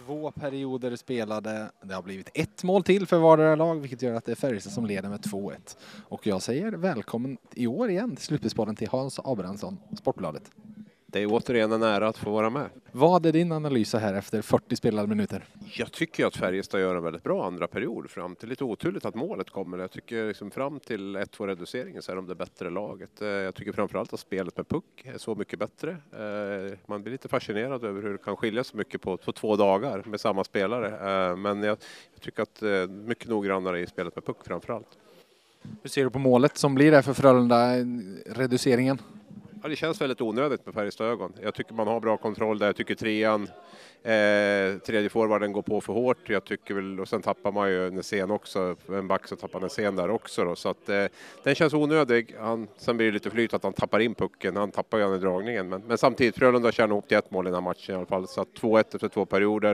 Två 0.08 0.32
perioder 0.32 0.96
spelade. 0.96 1.72
Det 1.82 1.94
har 1.94 2.02
blivit 2.02 2.30
ett 2.34 2.64
mål 2.64 2.84
till 2.84 3.08
för 3.08 3.18
vardera 3.18 3.56
lag 3.56 3.76
vilket 3.76 4.02
gör 4.02 4.14
att 4.14 4.26
det 4.26 4.32
är 4.32 4.36
Färjestad 4.36 4.74
som 4.74 4.86
leder 4.86 5.10
med 5.10 5.20
2-1. 5.20 5.78
Och 6.08 6.28
jag 6.28 6.42
säger 6.42 6.72
välkommen 6.72 7.38
i 7.54 7.68
år 7.68 7.90
igen 7.90 8.16
till 8.16 8.26
slutspelsbollen 8.26 8.76
till 8.76 8.88
Hans 8.88 9.20
Abrahamsson, 9.24 9.78
Sportbladet. 9.98 10.52
Det 11.18 11.24
är 11.24 11.28
återigen 11.32 11.72
en 11.72 11.84
ära 11.84 12.08
att 12.08 12.18
få 12.18 12.32
vara 12.32 12.50
med. 12.50 12.70
Vad 12.92 13.26
är 13.26 13.32
din 13.32 13.52
analys 13.52 13.94
här 13.94 14.14
efter 14.14 14.42
40 14.42 14.76
spelade 14.76 15.08
minuter? 15.08 15.46
Jag 15.78 15.92
tycker 15.92 16.26
att 16.26 16.36
Färjestad 16.36 16.82
gör 16.82 16.96
en 16.96 17.04
väldigt 17.04 17.24
bra 17.24 17.48
andra 17.48 17.68
period 17.68 18.10
fram 18.10 18.36
till 18.36 18.50
lite 18.50 18.64
oturligt 18.64 19.06
att 19.06 19.16
målet 19.16 19.50
kommer. 19.50 19.78
Jag 19.78 19.92
tycker 19.92 20.28
liksom 20.28 20.52
fram 20.52 20.80
till 20.80 21.18
1-2 21.18 21.48
reduceringen 21.48 22.02
så 22.02 22.12
är 22.12 22.16
de 22.16 22.28
det 22.28 22.36
bättre 22.36 22.70
laget. 22.70 23.22
Eh, 23.22 23.28
jag 23.28 23.56
tycker 23.56 23.72
framförallt 23.72 24.14
att 24.14 24.20
spelet 24.20 24.58
med 24.58 24.68
puck 24.68 24.84
är 25.04 25.18
så 25.18 25.36
mycket 25.36 25.60
bättre. 25.60 25.92
Eh, 25.92 26.78
man 26.86 27.02
blir 27.04 27.12
lite 27.12 27.28
fascinerad 27.28 27.84
över 27.84 28.02
hur 28.02 28.12
det 28.12 28.18
kan 28.18 28.38
skilja 28.38 28.64
så 28.64 28.78
mycket 28.78 29.02
på, 29.02 29.18
på 29.18 29.32
två 29.32 29.56
dagar 29.56 30.04
med 30.06 30.22
samma 30.22 30.44
spelare. 30.44 30.88
Eh, 30.88 31.36
men 31.36 31.64
jag, 31.64 31.78
jag 32.14 32.22
tycker 32.22 32.44
att 32.44 32.90
mycket 32.90 33.30
noggrannare 33.30 33.80
i 33.80 33.88
spelet 33.88 34.16
med 34.16 34.26
puck 34.26 34.38
framförallt. 34.46 34.98
Hur 35.82 35.90
ser 35.90 36.04
du 36.04 36.10
på 36.10 36.20
målet 36.20 36.58
som 36.58 36.76
blir 36.76 36.92
det 36.92 37.04
för 37.04 37.14
Frölunda, 37.14 37.76
reduceringen? 38.26 39.00
Ja, 39.64 39.70
det 39.70 39.76
känns 39.76 40.02
väldigt 40.02 40.22
onödigt 40.22 40.66
med 40.66 40.76
Färjestad 40.76 41.08
ögon. 41.08 41.34
Jag 41.42 41.54
tycker 41.54 41.74
man 41.74 41.88
har 41.88 42.00
bra 42.00 42.18
kontroll 42.18 42.60
där. 42.60 42.66
Jag 42.66 42.76
tycker 42.76 42.96
trean, 42.96 43.44
eh, 44.04 44.80
tredje 44.86 45.10
forwarden 45.10 45.52
går 45.52 45.62
på 45.62 45.82
för 45.82 45.94
hårt. 45.94 46.30
Jag 46.30 46.46
tycker 46.46 46.74
väl, 46.74 47.00
och 47.00 47.08
sen 47.08 47.22
tappar 47.22 47.52
man 47.52 47.70
ju 47.70 47.92
Nässén 47.92 48.32
också, 48.32 48.76
en 48.88 49.08
back 49.08 49.28
så 49.28 49.36
tappar 49.36 49.60
Nässén 49.60 49.96
där 49.96 50.10
också 50.10 50.44
då. 50.44 50.56
Så 50.56 50.70
att 50.70 50.90
eh, 50.90 51.06
den 51.44 51.56
känns 51.56 51.74
onödig. 51.74 52.36
Han, 52.40 52.68
sen 52.78 52.98
blir 52.98 53.08
det 53.08 53.14
lite 53.14 53.30
flyt 53.30 53.54
att 53.54 53.64
han 53.64 53.74
tappar 53.74 54.00
in 54.00 54.16
pucken. 54.16 54.56
Han 54.56 54.72
tappar 54.72 54.98
ju 54.98 55.04
den 55.04 55.16
i 55.16 55.20
dragningen. 55.20 55.70
Men, 55.70 55.82
men 55.82 55.98
samtidigt, 55.98 56.36
Frölunda 56.36 56.72
tjänar 56.72 56.90
ihop 56.90 57.08
till 57.08 57.18
ett 57.18 57.32
mål 57.32 57.46
i 57.46 57.48
den 57.48 57.54
här 57.54 57.62
matchen 57.62 57.96
i 57.96 57.98
alla 57.98 58.06
fall. 58.06 58.28
Så 58.28 58.42
att 58.42 58.54
2-1 58.54 58.80
efter 58.80 59.08
två 59.08 59.26
perioder, 59.26 59.74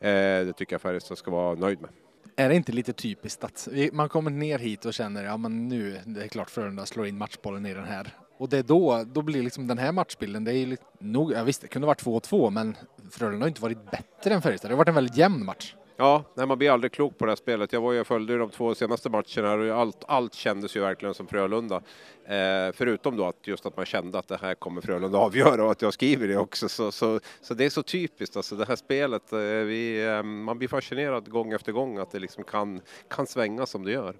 eh, 0.00 0.10
det 0.46 0.52
tycker 0.56 0.74
jag 0.74 0.80
Färjestad 0.80 1.18
ska 1.18 1.30
vara 1.30 1.54
nöjd 1.54 1.80
med. 1.80 1.90
Är 2.36 2.48
det 2.48 2.54
inte 2.54 2.72
lite 2.72 2.92
typiskt 2.92 3.44
att 3.44 3.68
man 3.92 4.08
kommer 4.08 4.30
ner 4.30 4.58
hit 4.58 4.84
och 4.84 4.94
känner 4.94 5.24
ja 5.24 5.36
men 5.36 5.68
nu, 5.68 5.98
det 6.06 6.22
är 6.22 6.28
klart 6.28 6.50
Frölunda 6.50 6.86
slår 6.86 7.06
in 7.06 7.18
matchbollen 7.18 7.66
i 7.66 7.74
den 7.74 7.84
här 7.84 8.12
och 8.42 8.48
det 8.48 8.58
är 8.58 8.62
då, 8.62 9.04
då 9.12 9.22
blir 9.22 9.42
liksom 9.42 9.66
den 9.66 9.78
här 9.78 9.92
matchbilden, 9.92 10.44
det 10.44 10.52
är 10.52 10.54
ju 10.54 10.76
nog, 10.98 11.32
ja 11.32 11.44
visst 11.44 11.62
det 11.62 11.68
kunde 11.68 11.86
varit 11.86 12.02
2-2 12.02 12.50
men 12.50 12.76
Frölunda 13.10 13.44
har 13.44 13.48
inte 13.48 13.62
varit 13.62 13.90
bättre 13.90 14.34
än 14.34 14.42
Färjestad. 14.42 14.70
Det 14.70 14.74
har 14.74 14.78
varit 14.78 14.88
en 14.88 14.94
väldigt 14.94 15.16
jämn 15.16 15.44
match. 15.44 15.74
Ja, 15.96 16.24
nej, 16.34 16.46
man 16.46 16.58
blir 16.58 16.70
aldrig 16.70 16.92
klok 16.92 17.18
på 17.18 17.24
det 17.24 17.30
här 17.30 17.36
spelet. 17.36 17.72
Jag 17.72 17.80
var 17.80 17.92
ju 17.92 18.04
följde 18.04 18.38
de 18.38 18.50
två 18.50 18.74
senaste 18.74 19.10
matcherna 19.10 19.54
och 19.54 19.80
allt, 19.80 20.04
allt 20.08 20.34
kändes 20.34 20.76
ju 20.76 20.80
verkligen 20.80 21.14
som 21.14 21.26
Frölunda. 21.26 21.76
Eh, 22.24 22.72
förutom 22.74 23.16
då 23.16 23.24
att 23.24 23.46
just 23.46 23.66
att 23.66 23.76
man 23.76 23.86
kände 23.86 24.18
att 24.18 24.28
det 24.28 24.38
här 24.42 24.54
kommer 24.54 24.80
Frölunda 24.80 25.18
avgöra 25.18 25.64
och 25.64 25.70
att 25.70 25.82
jag 25.82 25.92
skriver 25.92 26.28
det 26.28 26.36
också. 26.36 26.68
Så, 26.68 26.92
så, 26.92 27.20
så 27.40 27.54
det 27.54 27.64
är 27.64 27.70
så 27.70 27.82
typiskt, 27.82 28.36
alltså 28.36 28.56
det 28.56 28.68
här 28.68 28.76
spelet. 28.76 29.32
Eh, 29.32 29.38
vi, 29.38 30.06
eh, 30.06 30.22
man 30.22 30.58
blir 30.58 30.68
fascinerad 30.68 31.30
gång 31.30 31.52
efter 31.52 31.72
gång 31.72 31.98
att 31.98 32.10
det 32.10 32.18
liksom 32.18 32.44
kan, 32.44 32.80
kan 33.08 33.26
svänga 33.26 33.66
som 33.66 33.84
det 33.84 33.92
gör. 33.92 34.16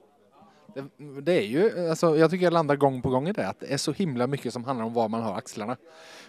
Det, 0.74 0.84
det, 1.20 1.32
är 1.32 1.46
ju, 1.46 1.88
alltså, 1.88 2.16
jag 2.16 2.30
tycker 2.30 2.44
jag 2.44 2.52
landar 2.52 2.76
gång 2.76 3.02
på 3.02 3.10
gång 3.10 3.28
i 3.28 3.32
det, 3.32 3.48
att 3.48 3.60
det 3.60 3.72
är 3.72 3.76
så 3.76 3.92
himla 3.92 4.26
mycket 4.26 4.52
som 4.52 4.64
handlar 4.64 4.86
om 4.86 4.92
var 4.92 5.08
man 5.08 5.22
har 5.22 5.36
axlarna. 5.36 5.76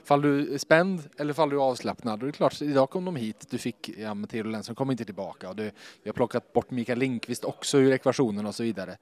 Fall 0.03 0.21
du 0.21 0.53
är 0.53 0.57
spänd 0.57 1.01
eller 1.17 1.33
fall 1.33 1.49
du 1.49 1.55
är 1.55 1.61
avslappnad. 1.61 2.13
Och 2.13 2.25
det 2.25 2.29
är 2.29 2.31
klart, 2.31 2.61
idag 2.61 2.89
kom 2.89 3.05
de 3.05 3.15
hit, 3.15 3.47
du 3.49 3.57
fick, 3.57 3.89
ja 3.97 4.13
men 4.13 4.27
Theodor 4.27 4.51
Lennström 4.51 4.75
kom 4.75 4.91
inte 4.91 5.05
tillbaka 5.05 5.49
och 5.49 5.55
du, 5.55 5.63
vi 6.03 6.09
har 6.09 6.13
plockat 6.13 6.53
bort 6.53 6.71
Mikael 6.71 6.99
Lindqvist 6.99 7.45
också 7.45 7.77
ur 7.77 7.91
ekvationen 7.91 8.45
och 8.45 8.55
så 8.55 8.63
vidare. 8.63 8.97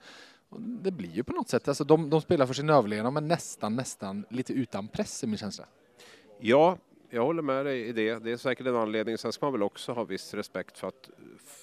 Det 0.57 0.91
blir 0.91 1.11
ju 1.11 1.23
på 1.23 1.33
något 1.33 1.49
sätt, 1.49 1.67
alltså 1.67 1.83
de, 1.83 2.09
de 2.09 2.21
spelar 2.21 2.45
för 2.45 2.53
sin 2.53 2.69
överlevnad 2.69 3.13
men 3.13 3.27
nästan, 3.27 3.75
nästan 3.75 4.25
lite 4.29 4.53
utan 4.53 4.87
press 4.87 5.23
i 5.23 5.27
min 5.27 5.37
känsla. 5.37 5.65
Ja, 6.39 6.77
jag 7.09 7.25
håller 7.25 7.41
med 7.41 7.65
dig 7.65 7.87
i 7.87 7.91
det. 7.91 8.23
Det 8.23 8.31
är 8.31 8.37
säkert 8.37 8.67
en 8.67 8.75
anledning. 8.75 9.17
Sen 9.17 9.31
ska 9.31 9.45
man 9.45 9.53
väl 9.53 9.63
också 9.63 9.93
ha 9.93 10.03
viss 10.03 10.33
respekt 10.33 10.77
för 10.77 10.87
att 10.87 11.09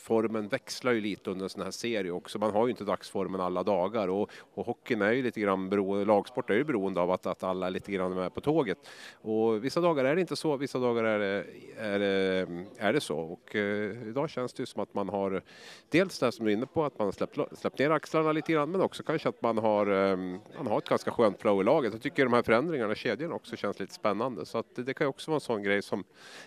dagsformen 0.08 0.48
växlar 0.48 0.92
ju 0.92 1.00
lite 1.00 1.30
under 1.30 1.44
en 1.44 1.48
sån 1.48 1.62
här 1.62 1.70
serie 1.70 2.10
också. 2.10 2.38
Man 2.38 2.50
har 2.50 2.66
ju 2.66 2.70
inte 2.70 2.84
dagsformen 2.84 3.40
alla 3.40 3.62
dagar 3.62 4.08
och, 4.08 4.30
och 4.54 4.66
hockeyn 4.66 5.02
är 5.02 5.12
ju 5.12 5.22
lite 5.22 5.40
grann 5.40 5.68
beroende, 5.68 6.04
lagsport 6.04 6.50
är 6.50 6.54
ju 6.54 6.64
beroende 6.64 7.00
av 7.00 7.10
att, 7.10 7.26
att 7.26 7.42
alla 7.42 7.66
är 7.66 7.70
lite 7.70 7.92
grann 7.92 8.14
med 8.14 8.34
på 8.34 8.40
tåget. 8.40 8.78
Och 9.22 9.64
vissa 9.64 9.80
dagar 9.80 10.04
är 10.04 10.14
det 10.14 10.20
inte 10.20 10.36
så, 10.36 10.56
vissa 10.56 10.78
dagar 10.78 11.04
är 11.04 11.18
det, 11.18 11.44
är 11.78 11.98
det, 11.98 12.46
är 12.78 12.92
det 12.92 13.00
så. 13.00 13.18
Och 13.18 13.56
eh, 13.56 14.08
idag 14.08 14.30
känns 14.30 14.52
det 14.52 14.62
ju 14.62 14.66
som 14.66 14.82
att 14.82 14.94
man 14.94 15.08
har 15.08 15.42
dels 15.90 16.18
det 16.18 16.32
som 16.32 16.44
du 16.44 16.52
är 16.52 16.56
inne 16.56 16.66
på, 16.66 16.84
att 16.84 16.98
man 16.98 17.06
har 17.06 17.12
släppt, 17.12 17.38
släppt 17.58 17.78
ner 17.78 17.90
axlarna 17.90 18.32
lite 18.32 18.52
grann, 18.52 18.70
men 18.70 18.80
också 18.80 19.02
kanske 19.02 19.28
att 19.28 19.42
man 19.42 19.58
har, 19.58 19.86
eh, 19.86 20.16
man 20.56 20.66
har 20.66 20.78
ett 20.78 20.88
ganska 20.88 21.10
skönt 21.10 21.40
flow 21.40 21.60
i 21.60 21.64
laget. 21.64 21.92
Jag 21.92 22.02
tycker 22.02 22.24
de 22.24 22.32
här 22.32 22.42
förändringarna 22.42 22.92
i 22.92 22.96
kedjan 22.96 23.32
också 23.32 23.56
känns 23.56 23.80
lite 23.80 23.94
spännande. 23.94 24.46
Så 24.46 24.58
att 24.58 24.66
det 24.74 24.94
kan 24.94 25.04
ju 25.04 25.08
också 25.08 25.30
vara 25.30 25.36
en 25.36 25.40
sån 25.40 25.62
grej 25.62 25.82
som 25.82 26.04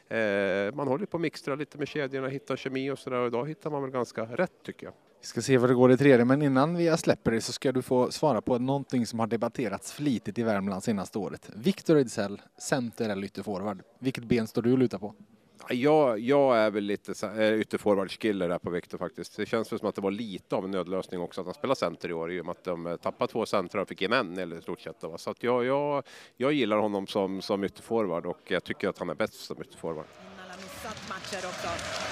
eh, 0.08 0.76
man 0.76 0.88
håller 0.88 1.06
på 1.06 1.18
att 1.18 1.22
mixtra 1.22 1.56
lite 1.56 1.78
med 1.78 1.88
kedjorna, 1.88 2.28
hitta 2.28 2.58
kemi 2.58 2.92
och 2.92 3.00
sådär. 3.00 3.28
Idag 3.28 3.46
hittar 3.52 3.70
man 3.70 3.82
väl 3.82 3.92
ganska 3.92 4.24
rätt 4.24 4.64
tycker 4.64 4.86
jag. 4.86 4.94
Vi 5.22 5.28
ska 5.28 5.42
se 5.42 5.58
vad 5.58 5.70
det 5.70 5.74
går 5.74 5.92
i 5.92 5.98
tredje, 5.98 6.26
men 6.26 6.42
innan 6.42 6.76
vi 6.76 6.98
släpper 6.98 7.32
det 7.32 7.42
så 7.42 7.54
ska 7.54 7.72
du 7.72 7.82
få 7.82 8.12
svara 8.12 8.42
på 8.42 8.58
någonting 8.58 9.06
som 9.06 9.20
har 9.20 9.28
debatterats 9.28 9.94
flitigt 9.94 10.38
i 10.38 10.44
Värmland 10.44 10.84
senaste 10.84 11.20
året. 11.20 11.50
Viktor 11.56 11.98
Ejdsell, 11.98 12.42
center 12.58 13.10
eller 13.10 13.24
ytterforward. 13.24 13.84
Vilket 14.00 14.24
ben 14.24 14.48
står 14.48 14.62
du 14.62 14.72
och 14.72 14.78
lutar 14.78 14.98
på? 14.98 15.16
Jag, 15.70 16.20
jag 16.20 16.58
är 16.58 16.72
väl 16.72 16.84
lite 16.84 17.28
äh, 17.28 17.54
ytterforwardskiller 17.60 18.50
där 18.50 18.60
på 18.60 18.70
Viktor 18.70 18.98
faktiskt. 18.98 19.38
Det 19.38 19.46
känns 19.46 19.72
väl 19.72 19.80
som 19.80 19.90
att 19.90 19.96
det 19.96 20.02
var 20.02 20.12
lite 20.12 20.56
av 20.56 20.66
en 20.66 20.72
nödlösning 20.72 21.22
också 21.22 21.42
att 21.42 21.48
han 21.48 21.54
spelar 21.54 21.76
center 21.76 22.10
i 22.10 22.14
år 22.14 22.32
i 22.32 22.42
och 22.42 22.46
med 22.46 22.52
att 22.52 22.64
de 22.64 22.88
eh, 22.88 22.96
tappade 22.96 23.32
två 23.32 23.46
centrar 23.46 23.82
och 23.82 23.88
fick 23.88 24.02
in 24.02 24.14
en 24.14 24.38
eller 24.38 24.58
i 24.58 24.62
stort 24.62 24.82
sett. 24.82 25.04
Så 25.18 25.30
att 25.30 25.44
jag, 25.44 25.66
jag, 25.66 26.04
jag 26.38 26.54
gillar 26.54 26.78
honom 26.78 27.08
som, 27.08 27.42
som 27.42 27.64
ytterforward 27.64 28.26
och 28.26 28.40
jag 28.48 28.64
tycker 28.64 28.90
att 28.90 28.98
han 28.98 29.10
är 29.10 29.16
bäst 29.16 29.34
som 29.34 29.62
ytterforward. 29.62 30.06
Alla 30.44 30.56
missat 30.56 31.10
matcher 31.10 31.48
också. 31.48 32.11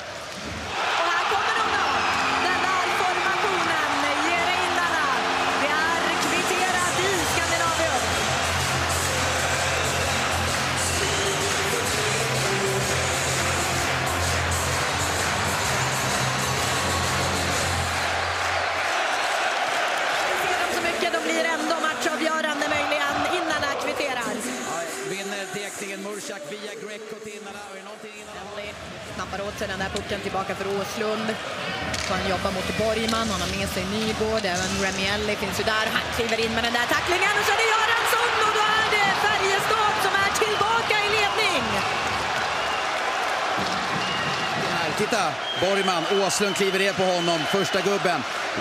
Snappar 29.39 29.47
åt 29.47 29.59
sig 29.59 29.67
den 29.67 29.79
där 29.79 29.89
pucken 29.89 30.19
tillbaka 30.21 30.55
för 30.55 30.67
Åslund. 30.67 31.27
Så 32.07 32.13
han 32.13 32.29
jobbar 32.29 32.51
mot 32.51 32.77
Borgman, 32.77 33.27
han 33.33 33.41
har 33.41 33.51
med 33.57 33.69
sig 33.69 33.83
Nygård, 33.95 34.43
även 34.55 34.71
Remielli 34.83 35.35
finns 35.35 35.59
ju 35.59 35.63
där. 35.63 35.85
Han 35.95 36.05
kliver 36.15 36.39
in 36.45 36.53
med 36.55 36.63
den 36.63 36.73
där 36.73 36.87
tacklingen 36.95 37.33
och 37.39 37.45
så 37.47 37.51
är 37.55 37.59
det 37.61 37.69
Göransson 37.75 38.31
och 38.45 38.53
då 38.57 38.63
är 38.79 38.87
det 38.95 39.09
Färjestad 39.25 39.95
som 40.05 40.13
är 40.25 40.31
tillbaka 40.43 40.95
i 41.05 41.09
ledning. 41.17 41.63
Här, 44.73 44.91
titta! 44.97 45.23
Borgman, 45.61 46.03
Åslund 46.21 46.55
kliver 46.55 46.79
ner 46.79 46.93
på 46.93 47.03
honom, 47.03 47.39
första 47.55 47.81
gubben. 47.81 48.19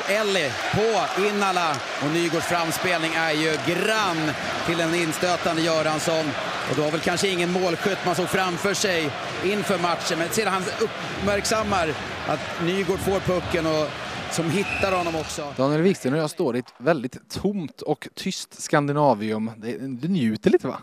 Elli 0.09 0.53
på 0.75 0.89
Innala. 1.27 1.77
Och 2.03 2.11
Nygårds 2.11 2.47
framspelning 2.47 3.13
är 3.15 3.33
ju 3.33 3.51
grann 3.67 4.31
till 4.67 4.81
en 4.81 4.95
instötande 4.95 5.63
Göransson. 5.63 6.27
Och 6.71 6.77
då 6.77 6.83
var 6.83 6.91
väl 6.91 7.01
kanske 7.01 7.29
ingen 7.29 7.53
målskytt 7.53 7.99
man 8.07 8.15
såg 8.15 8.29
framför 8.29 8.75
sig 8.75 9.11
inför 9.45 9.79
matchen. 9.79 10.19
Men 10.19 10.29
sedan 10.29 10.53
han 10.53 10.63
uppmärksammar 10.83 11.89
att 12.29 12.41
Nygård 12.65 12.99
får 12.99 13.21
pucken 13.21 13.67
och 13.67 13.89
som 14.31 14.51
hittar 14.51 14.97
honom 14.97 15.17
också. 15.17 15.53
Daniel 15.57 15.83
Wiksten 15.83 16.13
och 16.13 16.19
jag 16.19 16.31
står 16.31 16.57
i 16.57 16.59
ett 16.59 16.75
väldigt 16.79 17.31
tomt 17.31 17.83
och 17.83 18.09
tyst 18.15 18.63
Skandinavium. 18.63 19.51
Det- 19.57 19.77
Du 19.79 20.09
njuter 20.09 20.51
lite 20.51 20.67
va? 20.67 20.79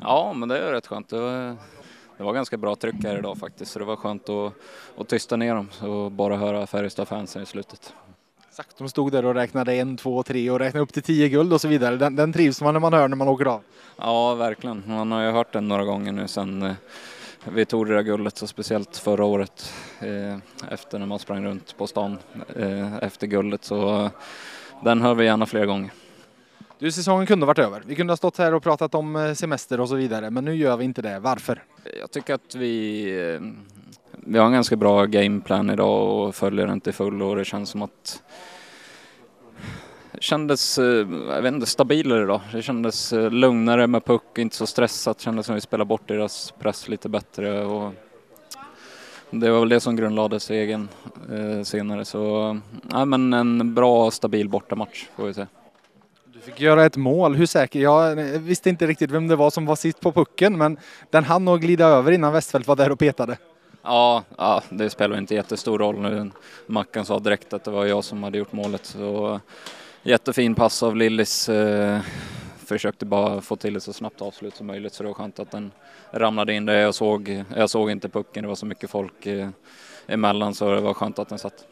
Ja, 0.00 0.32
men 0.32 0.48
det 0.48 0.58
är 0.58 0.72
rätt 0.72 0.86
skönt. 0.86 1.08
Det 1.08 1.20
var, 1.20 1.56
det 2.16 2.22
var 2.24 2.32
ganska 2.32 2.56
bra 2.56 2.76
tryck 2.76 2.94
här 3.04 3.18
idag 3.18 3.38
faktiskt, 3.38 3.72
så 3.72 3.78
det 3.78 3.84
var 3.84 3.96
skönt 3.96 4.28
att, 4.28 4.52
att 4.98 5.08
tysta 5.08 5.36
ner 5.36 5.54
dem 5.54 5.68
och 5.90 6.12
bara 6.12 6.36
höra 6.36 6.66
Färjestad-fansen 6.66 7.42
i 7.42 7.46
slutet. 7.46 7.92
Exakt, 8.54 8.78
de 8.78 8.88
stod 8.88 9.12
där 9.12 9.24
och 9.24 9.34
räknade 9.34 9.74
en, 9.74 9.96
två, 9.96 10.22
tre 10.22 10.50
och 10.50 10.58
räknade 10.58 10.82
upp 10.82 10.92
till 10.92 11.02
tio 11.02 11.28
guld 11.28 11.52
och 11.52 11.60
så 11.60 11.68
vidare. 11.68 11.96
Den, 11.96 12.16
den 12.16 12.32
trivs 12.32 12.60
man 12.60 12.74
när 12.74 12.80
man 12.80 12.92
hör 12.92 13.08
när 13.08 13.16
man 13.16 13.28
åker 13.28 13.44
av. 13.44 13.60
Ja, 13.96 14.34
verkligen. 14.34 14.82
Man 14.86 15.12
har 15.12 15.22
ju 15.22 15.30
hört 15.30 15.52
den 15.52 15.68
några 15.68 15.84
gånger 15.84 16.12
nu 16.12 16.28
sen 16.28 16.62
eh, 16.62 16.72
vi 17.44 17.64
tog 17.64 17.86
det 17.86 17.94
där 17.94 18.02
guldet, 18.02 18.36
så 18.36 18.46
speciellt 18.46 18.96
förra 18.96 19.24
året 19.24 19.72
eh, 20.00 20.38
efter 20.72 20.98
när 20.98 21.06
man 21.06 21.18
sprang 21.18 21.44
runt 21.44 21.76
på 21.76 21.86
stan 21.86 22.18
eh, 22.56 22.96
efter 22.96 23.26
guldet. 23.26 23.64
Så 23.64 24.04
eh, 24.04 24.10
den 24.84 25.02
hör 25.02 25.14
vi 25.14 25.24
gärna 25.24 25.46
fler 25.46 25.66
gånger. 25.66 25.90
Du, 26.78 26.92
säsongen 26.92 27.26
kunde 27.26 27.46
varit 27.46 27.58
över. 27.58 27.82
Vi 27.86 27.94
kunde 27.94 28.10
ha 28.10 28.16
stått 28.16 28.38
här 28.38 28.54
och 28.54 28.62
pratat 28.62 28.94
om 28.94 29.16
eh, 29.16 29.32
semester 29.32 29.80
och 29.80 29.88
så 29.88 29.94
vidare, 29.94 30.30
men 30.30 30.44
nu 30.44 30.54
gör 30.54 30.76
vi 30.76 30.84
inte 30.84 31.02
det. 31.02 31.18
Varför? 31.18 31.62
Jag 32.00 32.10
tycker 32.10 32.34
att 32.34 32.54
vi, 32.54 33.04
eh, 33.34 33.40
vi 34.18 34.38
har 34.38 34.46
en 34.46 34.52
ganska 34.52 34.76
bra 34.76 35.04
gameplan 35.04 35.70
idag 35.70 36.08
och 36.08 36.34
följer 36.34 36.66
den 36.66 36.80
till 36.80 36.92
full 36.92 37.22
och 37.22 37.36
det 37.36 37.44
känns 37.44 37.70
som 37.70 37.82
att 37.82 38.22
det 40.12 40.22
kändes, 40.22 40.78
eh, 40.78 41.06
jag 41.28 41.42
vet 41.42 41.54
inte, 41.54 41.66
stabilare 41.66 42.22
idag. 42.22 42.40
Det 42.52 42.62
kändes 42.62 43.12
eh, 43.12 43.30
lugnare 43.30 43.86
med 43.86 44.04
puck, 44.04 44.38
inte 44.38 44.56
så 44.56 44.66
stressat. 44.66 45.18
Det 45.18 45.24
kändes 45.24 45.46
som 45.46 45.54
att 45.54 45.56
vi 45.56 45.60
spelade 45.60 45.88
bort 45.88 46.08
deras 46.08 46.54
press 46.58 46.88
lite 46.88 47.08
bättre. 47.08 47.64
Och 47.64 47.92
det 49.30 49.50
var 49.50 49.60
väl 49.60 49.68
det 49.68 49.80
som 49.80 49.96
grundlade 49.96 50.40
segern 50.40 50.88
eh, 51.32 51.62
senare. 51.62 52.04
Så 52.04 52.52
nej 52.82 53.06
men 53.06 53.32
en 53.32 53.74
bra, 53.74 54.10
stabil 54.10 54.48
bortamatch 54.48 55.06
får 55.16 55.26
vi 55.26 55.34
se. 55.34 55.46
Du 56.34 56.40
fick 56.40 56.60
göra 56.60 56.84
ett 56.84 56.96
mål. 56.96 57.34
Hur 57.34 57.46
säker? 57.46 57.80
Jag 57.80 58.16
visste 58.38 58.70
inte 58.70 58.86
riktigt 58.86 59.10
vem 59.10 59.28
det 59.28 59.36
var 59.36 59.50
som 59.50 59.66
var 59.66 59.76
sist 59.76 60.00
på 60.00 60.12
pucken, 60.12 60.58
men 60.58 60.76
den 61.10 61.24
hann 61.24 61.44
nog 61.44 61.60
glida 61.60 61.86
över 61.86 62.12
innan 62.12 62.32
Westfeldt 62.32 62.68
var 62.68 62.76
där 62.76 62.92
och 62.92 62.98
petade. 62.98 63.36
Ja, 63.84 64.22
ja, 64.38 64.62
det 64.70 64.90
spelar 64.90 65.18
inte 65.18 65.34
jättestor 65.34 65.78
roll 65.78 66.00
nu. 66.00 66.30
Mackan 66.66 67.04
sa 67.04 67.18
direkt 67.18 67.52
att 67.52 67.64
det 67.64 67.70
var 67.70 67.84
jag 67.86 68.04
som 68.04 68.22
hade 68.22 68.38
gjort 68.38 68.52
målet. 68.52 68.86
Så 68.86 69.40
jättefin 70.02 70.54
pass 70.54 70.82
av 70.82 70.96
Lillis. 70.96 71.48
Eh, 71.48 72.00
försökte 72.56 73.06
bara 73.06 73.40
få 73.40 73.56
till 73.56 73.76
ett 73.76 73.82
så 73.82 73.92
snabbt 73.92 74.22
avslut 74.22 74.56
som 74.56 74.66
möjligt 74.66 74.92
så 74.92 75.02
det 75.02 75.06
var 75.06 75.14
skönt 75.14 75.38
att 75.38 75.50
den 75.50 75.72
ramlade 76.12 76.54
in 76.54 76.66
där. 76.66 76.74
Jag 76.74 76.94
såg, 76.94 77.44
jag 77.56 77.70
såg 77.70 77.90
inte 77.90 78.08
pucken, 78.08 78.42
det 78.42 78.48
var 78.48 78.54
så 78.54 78.66
mycket 78.66 78.90
folk 78.90 79.26
eh, 79.26 79.48
emellan 80.06 80.54
så 80.54 80.74
det 80.74 80.80
var 80.80 80.94
skönt 80.94 81.18
att 81.18 81.28
den 81.28 81.38
satt. 81.38 81.64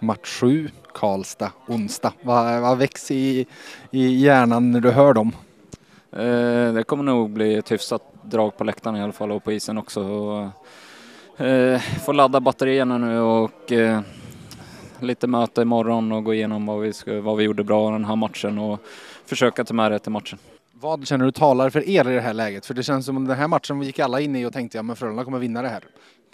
Match 0.00 0.40
7, 0.40 0.70
Karlstad, 0.94 1.52
onsdag. 1.68 2.12
Vad, 2.22 2.60
vad 2.60 2.78
väcks 2.78 3.10
i, 3.10 3.46
i 3.90 4.06
hjärnan 4.24 4.70
när 4.72 4.80
du 4.80 4.90
hör 4.90 5.14
dem? 5.14 5.32
Eh, 6.18 6.72
det 6.72 6.84
kommer 6.86 7.04
nog 7.04 7.30
bli 7.30 7.54
ett 7.54 7.72
hyfsat 7.72 8.02
drag 8.22 8.56
på 8.56 8.64
läktaren 8.64 8.96
i 8.96 9.02
alla 9.02 9.12
fall 9.12 9.32
och 9.32 9.44
på 9.44 9.52
isen 9.52 9.78
också. 9.78 10.02
Och, 10.02 10.42
eh, 11.46 11.80
får 11.80 12.12
ladda 12.12 12.40
batterierna 12.40 12.98
nu 12.98 13.20
och 13.20 13.72
eh, 13.72 14.00
lite 15.00 15.26
möte 15.26 15.62
imorgon 15.62 16.12
och 16.12 16.24
gå 16.24 16.34
igenom 16.34 16.66
vad 16.66 16.80
vi, 16.80 16.92
ska, 16.92 17.20
vad 17.20 17.36
vi 17.36 17.44
gjorde 17.44 17.64
bra 17.64 17.90
den 17.90 18.04
här 18.04 18.16
matchen 18.16 18.58
och 18.58 18.80
försöka 19.26 19.64
ta 19.64 19.74
med 19.74 19.92
det 19.92 19.98
till 19.98 20.12
matchen. 20.12 20.38
Vad 20.72 21.06
känner 21.06 21.24
du 21.24 21.32
talar 21.32 21.70
för 21.70 21.88
er 21.88 22.10
i 22.10 22.14
det 22.14 22.20
här 22.20 22.34
läget? 22.34 22.66
För 22.66 22.74
det 22.74 22.82
känns 22.82 23.06
som 23.06 23.28
den 23.28 23.36
här 23.36 23.48
matchen 23.48 23.82
gick 23.82 23.98
alla 23.98 24.20
in 24.20 24.36
i 24.36 24.46
och 24.46 24.52
tänkte 24.52 24.78
ja 24.78 24.82
men 24.82 24.96
Frölunda 24.96 25.24
kommer 25.24 25.38
vinna 25.38 25.62
det 25.62 25.68
här. 25.68 25.84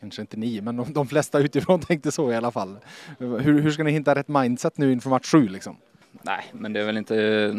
Kanske 0.01 0.21
inte 0.21 0.37
ni, 0.37 0.61
men 0.61 0.77
de, 0.77 0.93
de 0.93 1.07
flesta 1.07 1.39
utifrån 1.39 1.81
tänkte 1.89 2.13
så 2.13 2.33
i 2.33 2.37
alla 2.37 2.51
fall. 2.51 2.77
Hur, 3.19 3.39
hur 3.39 3.71
ska 3.71 3.83
ni 3.83 3.91
hitta 3.91 4.15
rätt 4.15 4.29
mindset 4.29 4.79
nu 4.79 4.93
inför 4.93 5.11
match 5.11 5.31
7 5.31 5.49
liksom? 5.49 5.77
Nej, 6.23 6.45
men 6.53 6.73
det 6.73 6.81
är 6.81 6.85
väl 6.85 6.97
inte... 6.97 7.55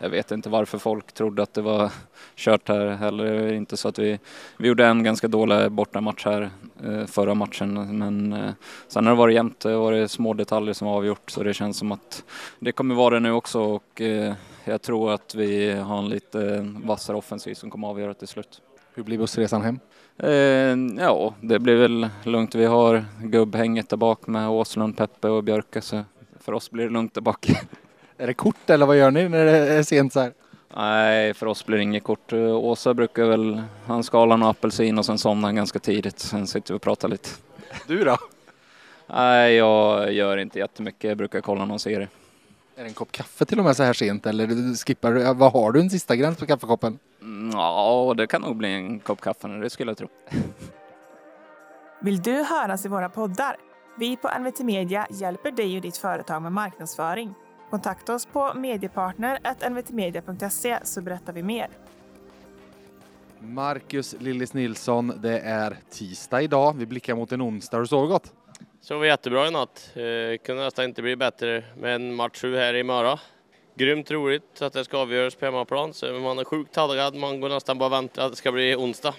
Jag 0.00 0.08
vet 0.08 0.30
inte 0.30 0.48
varför 0.48 0.78
folk 0.78 1.12
trodde 1.12 1.42
att 1.42 1.54
det 1.54 1.62
var 1.62 1.92
kört 2.36 2.68
här 2.68 2.86
heller. 2.86 3.24
Det 3.24 3.30
är 3.30 3.52
inte 3.52 3.76
så 3.76 3.88
att 3.88 3.98
vi... 3.98 4.18
Vi 4.56 4.68
gjorde 4.68 4.86
en 4.86 5.02
ganska 5.02 5.28
dålig 5.28 5.72
bortamatch 5.72 6.24
här 6.24 6.50
eh, 6.84 7.06
förra 7.06 7.34
matchen, 7.34 7.98
men 7.98 8.32
eh, 8.32 8.50
sen 8.88 9.06
har 9.06 9.12
det 9.12 9.18
varit 9.18 9.34
jämnt. 9.34 9.60
Det 9.60 9.70
har 9.70 9.78
varit 9.78 10.10
små 10.10 10.34
detaljer 10.34 10.74
som 10.74 10.86
har 10.86 10.96
avgjort, 10.96 11.30
så 11.30 11.42
det 11.42 11.54
känns 11.54 11.76
som 11.76 11.92
att 11.92 12.24
det 12.58 12.72
kommer 12.72 12.94
vara 12.94 13.14
det 13.14 13.20
nu 13.20 13.32
också 13.32 13.60
och 13.60 14.00
eh, 14.00 14.34
jag 14.64 14.82
tror 14.82 15.12
att 15.12 15.34
vi 15.34 15.72
har 15.72 15.98
en 15.98 16.08
lite 16.08 16.66
vassare 16.84 17.16
offensiv 17.16 17.54
som 17.54 17.70
kommer 17.70 17.88
avgöra 17.88 18.14
till 18.14 18.28
slut. 18.28 18.60
Hur 18.94 19.02
blir 19.02 19.18
bussresan 19.18 19.62
hem? 19.62 19.78
Eh, 20.18 21.02
ja, 21.04 21.34
det 21.40 21.58
blir 21.58 21.76
väl 21.76 22.08
lugnt. 22.24 22.54
Vi 22.54 22.64
har 22.64 23.04
gubbhänget 23.22 23.88
där 23.88 23.96
bak 23.96 24.26
med 24.26 24.48
Åslund, 24.48 24.96
Peppe 24.96 25.28
och 25.28 25.44
Björke, 25.44 25.80
så 25.80 26.04
för 26.40 26.52
oss 26.52 26.70
blir 26.70 26.84
det 26.84 26.90
lugnt 26.90 27.14
där 27.14 27.20
bak. 27.20 27.50
Är 28.18 28.26
det 28.26 28.34
kort 28.34 28.70
eller 28.70 28.86
vad 28.86 28.96
gör 28.96 29.10
ni 29.10 29.28
när 29.28 29.44
det 29.44 29.52
är 29.52 29.82
sent 29.82 30.12
så 30.12 30.20
här? 30.20 30.32
Nej, 30.76 31.34
för 31.34 31.46
oss 31.46 31.66
blir 31.66 31.76
det 31.76 31.82
inget 31.82 32.04
kort. 32.04 32.32
Åsa 32.32 32.94
brukar 32.94 33.24
väl, 33.24 33.62
han 33.86 34.04
skalar 34.04 34.34
en 34.34 34.42
apelsin 34.42 34.98
och 34.98 35.06
sen 35.06 35.18
somnar 35.18 35.48
han 35.48 35.56
ganska 35.56 35.78
tidigt. 35.78 36.18
Sen 36.18 36.46
sitter 36.46 36.74
vi 36.74 36.78
och 36.78 36.82
pratar 36.82 37.08
lite. 37.08 37.28
Du 37.86 38.04
då? 38.04 38.16
Nej, 39.06 39.54
jag 39.54 40.12
gör 40.12 40.36
inte 40.36 40.58
jättemycket. 40.58 41.08
Jag 41.08 41.16
brukar 41.18 41.40
kolla 41.40 41.64
någon 41.64 41.78
serie. 41.78 42.08
Är 42.76 42.82
det 42.82 42.88
en 42.88 42.94
kopp 42.94 43.12
kaffe 43.12 43.44
till 43.44 43.58
och 43.58 43.64
med 43.64 43.76
så 43.76 43.82
här 43.82 43.92
sent 43.92 44.26
eller 44.26 44.46
du 44.46 44.74
skippar 44.76 45.34
Vad 45.34 45.52
har 45.52 45.72
du 45.72 45.80
en 45.80 45.90
sista 45.90 46.16
gräns 46.16 46.38
på 46.38 46.46
kaffekoppen? 46.46 46.98
Mm, 47.22 47.50
Ja, 47.54 48.14
det 48.16 48.26
kan 48.26 48.42
nog 48.42 48.56
bli 48.56 48.72
en 48.74 49.00
kopp 49.00 49.20
kaffe 49.20 49.48
nu, 49.48 49.60
det 49.62 49.70
skulle 49.70 49.90
jag 49.90 49.98
tro. 49.98 50.08
Vill 52.00 52.22
du 52.22 52.32
höras 52.42 52.84
i 52.84 52.88
våra 52.88 53.08
poddar? 53.08 53.56
Vi 53.98 54.16
på 54.16 54.30
NVT 54.38 54.60
Media 54.60 55.06
hjälper 55.10 55.50
dig 55.50 55.76
och 55.76 55.82
ditt 55.82 55.96
företag 55.96 56.42
med 56.42 56.52
marknadsföring. 56.52 57.34
Kontakta 57.70 58.14
oss 58.14 58.26
på 58.26 58.54
mediepartner.nvtmedia.se 58.54 60.78
så 60.82 61.02
berättar 61.02 61.32
vi 61.32 61.42
mer. 61.42 61.68
Marcus 63.40 64.14
Lillis 64.20 64.54
Nilsson, 64.54 65.12
det 65.22 65.38
är 65.38 65.76
tisdag 65.90 66.42
idag. 66.42 66.76
Vi 66.76 66.86
blickar 66.86 67.14
mot 67.14 67.32
en 67.32 67.42
onsdag. 67.42 67.76
Har 67.76 67.82
du 67.82 67.86
sovit 67.86 68.10
gott? 68.10 68.32
Sov 68.80 69.06
jättebra 69.06 69.48
i 69.48 69.50
natt. 69.50 69.90
Eh, 69.94 70.02
kunde 70.44 70.64
nästan 70.64 70.84
inte 70.84 71.02
bli 71.02 71.16
bättre 71.16 71.64
med 71.76 71.94
en 71.94 72.14
match 72.14 72.40
sju 72.40 72.56
här 72.56 72.74
i 72.74 72.82
morgon. 72.82 73.18
Grymt 73.74 74.10
roligt 74.10 74.62
att 74.62 74.72
det 74.72 74.84
ska 74.84 74.98
avgöras 74.98 75.34
på 75.34 75.44
hemmaplan. 75.44 75.92
Så 75.92 76.12
man 76.12 76.38
är 76.38 76.44
sjukt 76.44 76.74
taggad. 76.74 77.14
Man 77.14 77.40
går 77.40 77.48
nästan 77.48 77.78
bara 77.78 77.86
och 77.86 77.92
väntar 77.92 78.24
att 78.24 78.32
det 78.32 78.36
ska 78.36 78.52
bli 78.52 78.76
onsdag. 78.76 79.14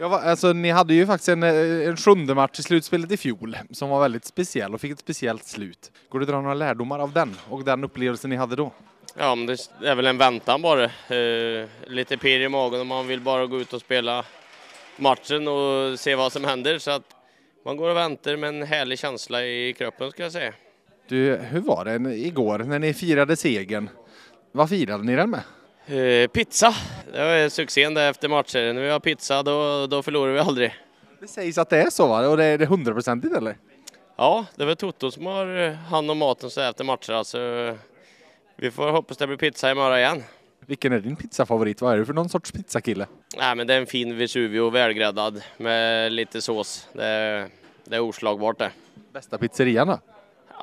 Ja, 0.00 0.20
alltså, 0.20 0.52
ni 0.52 0.70
hade 0.70 0.94
ju 0.94 1.06
faktiskt 1.06 1.28
en, 1.28 1.42
eh, 1.42 1.88
en 1.88 1.96
sjunde 1.96 2.34
match 2.34 2.58
i 2.58 2.62
slutspelet 2.62 3.12
i 3.12 3.16
fjol 3.16 3.56
som 3.70 3.88
var 3.88 4.00
väldigt 4.00 4.24
speciell 4.24 4.74
och 4.74 4.80
fick 4.80 4.92
ett 4.92 4.98
speciellt 4.98 5.44
slut. 5.44 5.92
Går 6.08 6.18
det 6.18 6.22
att 6.22 6.28
dra 6.28 6.40
några 6.40 6.54
lärdomar 6.54 6.98
av 6.98 7.12
den 7.12 7.36
och 7.48 7.64
den 7.64 7.84
upplevelsen 7.84 8.30
ni 8.30 8.36
hade 8.36 8.56
då? 8.56 8.72
Ja, 9.16 9.34
men 9.34 9.46
det 9.46 9.58
är 9.84 9.94
väl 9.94 10.06
en 10.06 10.18
väntan 10.18 10.62
bara. 10.62 10.84
Eh, 10.84 11.68
lite 11.86 12.16
pirr 12.16 12.40
i 12.40 12.48
magen 12.48 12.80
och 12.80 12.86
man 12.86 13.06
vill 13.06 13.20
bara 13.20 13.46
gå 13.46 13.60
ut 13.60 13.72
och 13.72 13.80
spela 13.80 14.24
matchen 14.96 15.48
och 15.48 16.00
se 16.00 16.14
vad 16.14 16.32
som 16.32 16.44
händer. 16.44 16.78
Så 16.78 16.90
att 16.90 17.14
man 17.64 17.76
går 17.76 17.90
och 17.90 17.96
väntar 17.96 18.36
med 18.36 18.48
en 18.48 18.62
härlig 18.62 18.98
känsla 18.98 19.44
i 19.44 19.74
kroppen 19.78 20.10
ska 20.10 20.22
jag 20.22 20.32
säga. 20.32 20.52
Du, 21.08 21.36
hur 21.36 21.60
var 21.60 21.84
det 21.84 22.16
igår 22.16 22.58
när 22.58 22.78
ni 22.78 22.94
firade 22.94 23.36
segern? 23.36 23.90
Vad 24.52 24.68
firade 24.68 25.04
ni 25.04 25.16
den 25.16 25.30
med? 25.30 25.42
Eh, 25.88 26.28
pizza, 26.28 26.74
det 27.12 27.18
var 27.18 27.48
succén 27.48 27.94
där 27.94 28.10
efter 28.10 28.28
matcher. 28.28 28.72
När 28.72 28.82
vi 28.82 28.90
har 28.90 29.00
pizza 29.00 29.42
då, 29.42 29.86
då 29.86 30.02
förlorar 30.02 30.32
vi 30.32 30.38
aldrig. 30.38 30.74
Det 31.20 31.28
sägs 31.28 31.58
att 31.58 31.70
det 31.70 31.82
är 31.82 31.90
så 31.90 32.06
va? 32.06 32.28
Och 32.28 32.36
det 32.36 32.44
är 32.44 32.58
det 32.58 32.66
hundraprocentigt 32.66 33.36
eller? 33.36 33.56
Ja, 34.16 34.46
det 34.56 34.62
är 34.62 34.66
väl 34.66 34.76
Toto 34.76 35.10
som 35.10 35.26
har 35.26 35.56
eh, 35.56 35.72
hand 35.72 36.10
om 36.10 36.18
maten 36.18 36.50
så 36.50 36.60
efter 36.60 36.84
matcher. 36.84 37.12
Alltså, 37.12 37.38
vi 38.56 38.70
får 38.70 38.90
hoppas 38.90 39.16
det 39.16 39.26
blir 39.26 39.36
pizza 39.36 39.70
imorgon 39.70 39.98
igen. 39.98 40.22
Vilken 40.66 40.92
är 40.92 41.00
din 41.00 41.16
pizzafavorit? 41.16 41.80
Vad 41.80 41.92
är 41.92 41.98
du 41.98 42.06
för 42.06 42.12
någon 42.12 42.28
sorts 42.28 42.52
pizzakille? 42.52 43.06
Nej, 43.36 43.56
men 43.56 43.66
det 43.66 43.74
är 43.74 43.80
en 43.80 43.86
fin 43.86 44.16
Vesuvio, 44.16 44.70
välgräddad 44.70 45.42
med 45.56 46.12
lite 46.12 46.40
sås. 46.40 46.88
Det 46.92 47.04
är, 47.04 47.48
det 47.84 47.96
är 47.96 48.00
oslagbart 48.00 48.58
det. 48.58 48.70
Bästa 49.12 49.38
pizzerian 49.38 49.88
då? 49.88 49.98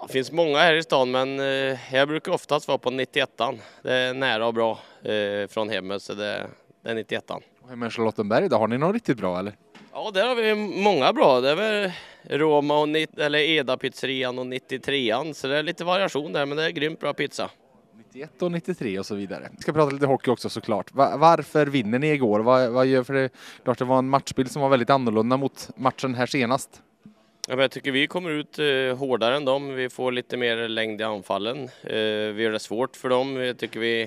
Ja, 0.05 0.07
det 0.07 0.13
finns 0.13 0.31
många 0.31 0.57
här 0.57 0.73
i 0.73 0.83
stan, 0.83 1.11
men 1.11 1.39
eh, 1.39 1.95
jag 1.95 2.07
brukar 2.07 2.31
oftast 2.31 2.67
vara 2.67 2.77
på 2.77 2.89
91an. 2.89 3.57
Det 3.83 3.93
är 3.93 4.13
nära 4.13 4.47
och 4.47 4.53
bra 4.53 4.79
eh, 5.03 5.47
från 5.47 5.69
hemmet, 5.69 6.01
så 6.01 6.13
det, 6.13 6.47
det 6.83 6.89
är 6.89 6.95
91an. 6.95 7.41
Och 7.63 7.69
hemma 7.69 7.87
i 7.87 7.89
Charlottenberg, 7.89 8.49
där 8.49 8.57
har 8.57 8.67
ni 8.67 8.77
någon 8.77 8.93
riktigt 8.93 9.17
bra 9.17 9.39
eller? 9.39 9.53
Ja, 9.93 10.11
där 10.13 10.27
har 10.27 10.35
vi 10.35 10.55
många 10.83 11.13
bra. 11.13 11.41
Det 11.41 11.49
är 11.49 11.55
väl 11.55 11.91
Roma 12.39 12.79
och 12.79 12.87
eller 13.19 13.39
Eda-pizzerian 13.39 14.39
och 14.39 14.45
93an, 14.45 15.33
så 15.33 15.47
det 15.47 15.57
är 15.57 15.63
lite 15.63 15.83
variation 15.83 16.33
där, 16.33 16.45
men 16.45 16.57
det 16.57 16.65
är 16.65 16.69
grymt 16.69 16.99
bra 16.99 17.13
pizza. 17.13 17.49
91 17.97 18.41
och 18.41 18.51
93 18.51 18.99
och 18.99 19.05
så 19.05 19.15
vidare. 19.15 19.49
Vi 19.51 19.61
ska 19.61 19.73
prata 19.73 19.91
lite 19.91 20.05
hockey 20.05 20.31
också 20.31 20.49
såklart. 20.49 20.93
Va- 20.93 21.17
varför 21.17 21.65
vinner 21.65 21.99
ni 21.99 22.07
igår? 22.11 22.39
Vad, 22.39 22.69
vad 22.69 22.85
gör 22.85 23.03
för 23.03 23.13
det? 23.13 23.29
Klart 23.63 23.77
det 23.77 23.85
var 23.85 23.97
en 23.99 24.09
matchbild 24.09 24.51
som 24.51 24.61
var 24.61 24.69
väldigt 24.69 24.89
annorlunda 24.89 25.37
mot 25.37 25.69
matchen 25.75 26.15
här 26.15 26.25
senast. 26.25 26.81
Ja, 27.47 27.55
men 27.55 27.61
jag 27.61 27.71
tycker 27.71 27.91
vi 27.91 28.07
kommer 28.07 28.29
ut 28.29 28.59
eh, 28.59 28.97
hårdare 28.97 29.35
än 29.35 29.45
dem. 29.45 29.75
Vi 29.75 29.89
får 29.89 30.11
lite 30.11 30.37
mer 30.37 30.67
längd 30.67 31.01
i 31.01 31.03
anfallen. 31.03 31.57
Eh, 31.83 32.33
vi 32.33 32.43
gör 32.43 32.51
det 32.51 32.59
svårt 32.59 32.95
för 32.95 33.09
dem. 33.09 33.35
Jag 33.35 33.57
tycker 33.57 33.79
vi 33.79 34.01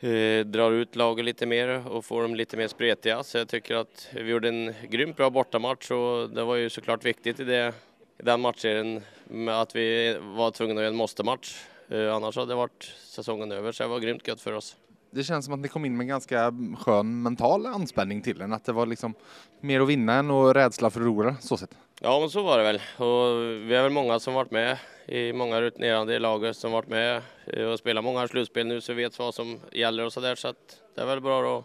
eh, 0.00 0.46
drar 0.46 0.72
ut 0.72 0.96
laget 0.96 1.24
lite 1.24 1.46
mer 1.46 1.88
och 1.88 2.04
får 2.04 2.22
dem 2.22 2.34
lite 2.34 2.56
mer 2.56 2.68
spretiga. 2.68 3.22
Så 3.22 3.38
jag 3.38 3.48
tycker 3.48 3.74
att 3.74 4.08
vi 4.14 4.30
gjorde 4.30 4.48
en 4.48 4.74
grymt 4.90 5.16
bra 5.16 5.30
bortamatch 5.30 5.90
och 5.90 6.30
det 6.30 6.44
var 6.44 6.56
ju 6.56 6.70
såklart 6.70 7.04
viktigt 7.04 7.40
i, 7.40 7.44
det, 7.44 7.74
i 8.18 8.22
den 8.22 8.40
matchserien 8.40 9.02
med 9.24 9.60
att 9.60 9.76
vi 9.76 10.16
var 10.20 10.50
tvungna 10.50 10.74
att 10.74 10.80
göra 10.80 10.88
en 10.88 10.96
måste-match. 10.96 11.64
Eh, 11.88 12.14
annars 12.14 12.36
hade 12.36 12.52
det 12.52 12.56
varit 12.56 12.92
säsongen 12.98 13.52
över 13.52 13.72
så 13.72 13.82
det 13.82 13.88
var 13.88 13.98
grymt 13.98 14.28
gött 14.28 14.40
för 14.40 14.52
oss. 14.52 14.76
Det 15.10 15.24
känns 15.24 15.44
som 15.44 15.54
att 15.54 15.60
ni 15.60 15.68
kom 15.68 15.84
in 15.84 15.96
med 15.96 16.06
ganska 16.06 16.52
skön 16.78 17.22
mental 17.22 17.66
anspänning 17.66 18.22
till 18.22 18.38
den. 18.38 18.52
Att 18.52 18.64
det 18.64 18.72
var 18.72 18.86
liksom 18.86 19.14
mer 19.60 19.80
att 19.80 19.88
vinna 19.88 20.14
än 20.14 20.30
och 20.30 20.54
rädsla 20.54 20.90
för 20.90 21.00
att 21.00 21.04
förlora 21.04 21.36
så 21.40 21.56
sett. 21.56 21.70
Ja, 22.00 22.20
men 22.20 22.30
så 22.30 22.42
var 22.42 22.58
det 22.58 22.64
väl. 22.64 22.76
Och 22.76 23.42
vi 23.70 23.74
är 23.74 23.82
väl 23.82 23.92
många 23.92 24.18
som 24.18 24.34
varit 24.34 24.50
med 24.50 24.78
i 25.06 25.32
många 25.32 25.60
rutinerade 25.60 26.14
i 26.14 26.18
laget 26.18 26.56
som 26.56 26.72
varit 26.72 26.88
med 26.88 27.22
eh, 27.46 27.64
och 27.64 27.78
spelat 27.78 28.04
många 28.04 28.28
slutspel 28.28 28.66
nu 28.66 28.80
så 28.80 28.92
vi 28.92 29.02
vet 29.02 29.18
vad 29.18 29.34
som 29.34 29.60
gäller 29.72 30.04
och 30.04 30.12
så 30.12 30.20
där. 30.20 30.34
Så 30.34 30.48
att 30.48 30.80
det 30.94 31.00
är 31.02 31.06
väl 31.06 31.20
bra 31.20 31.58
att 31.58 31.64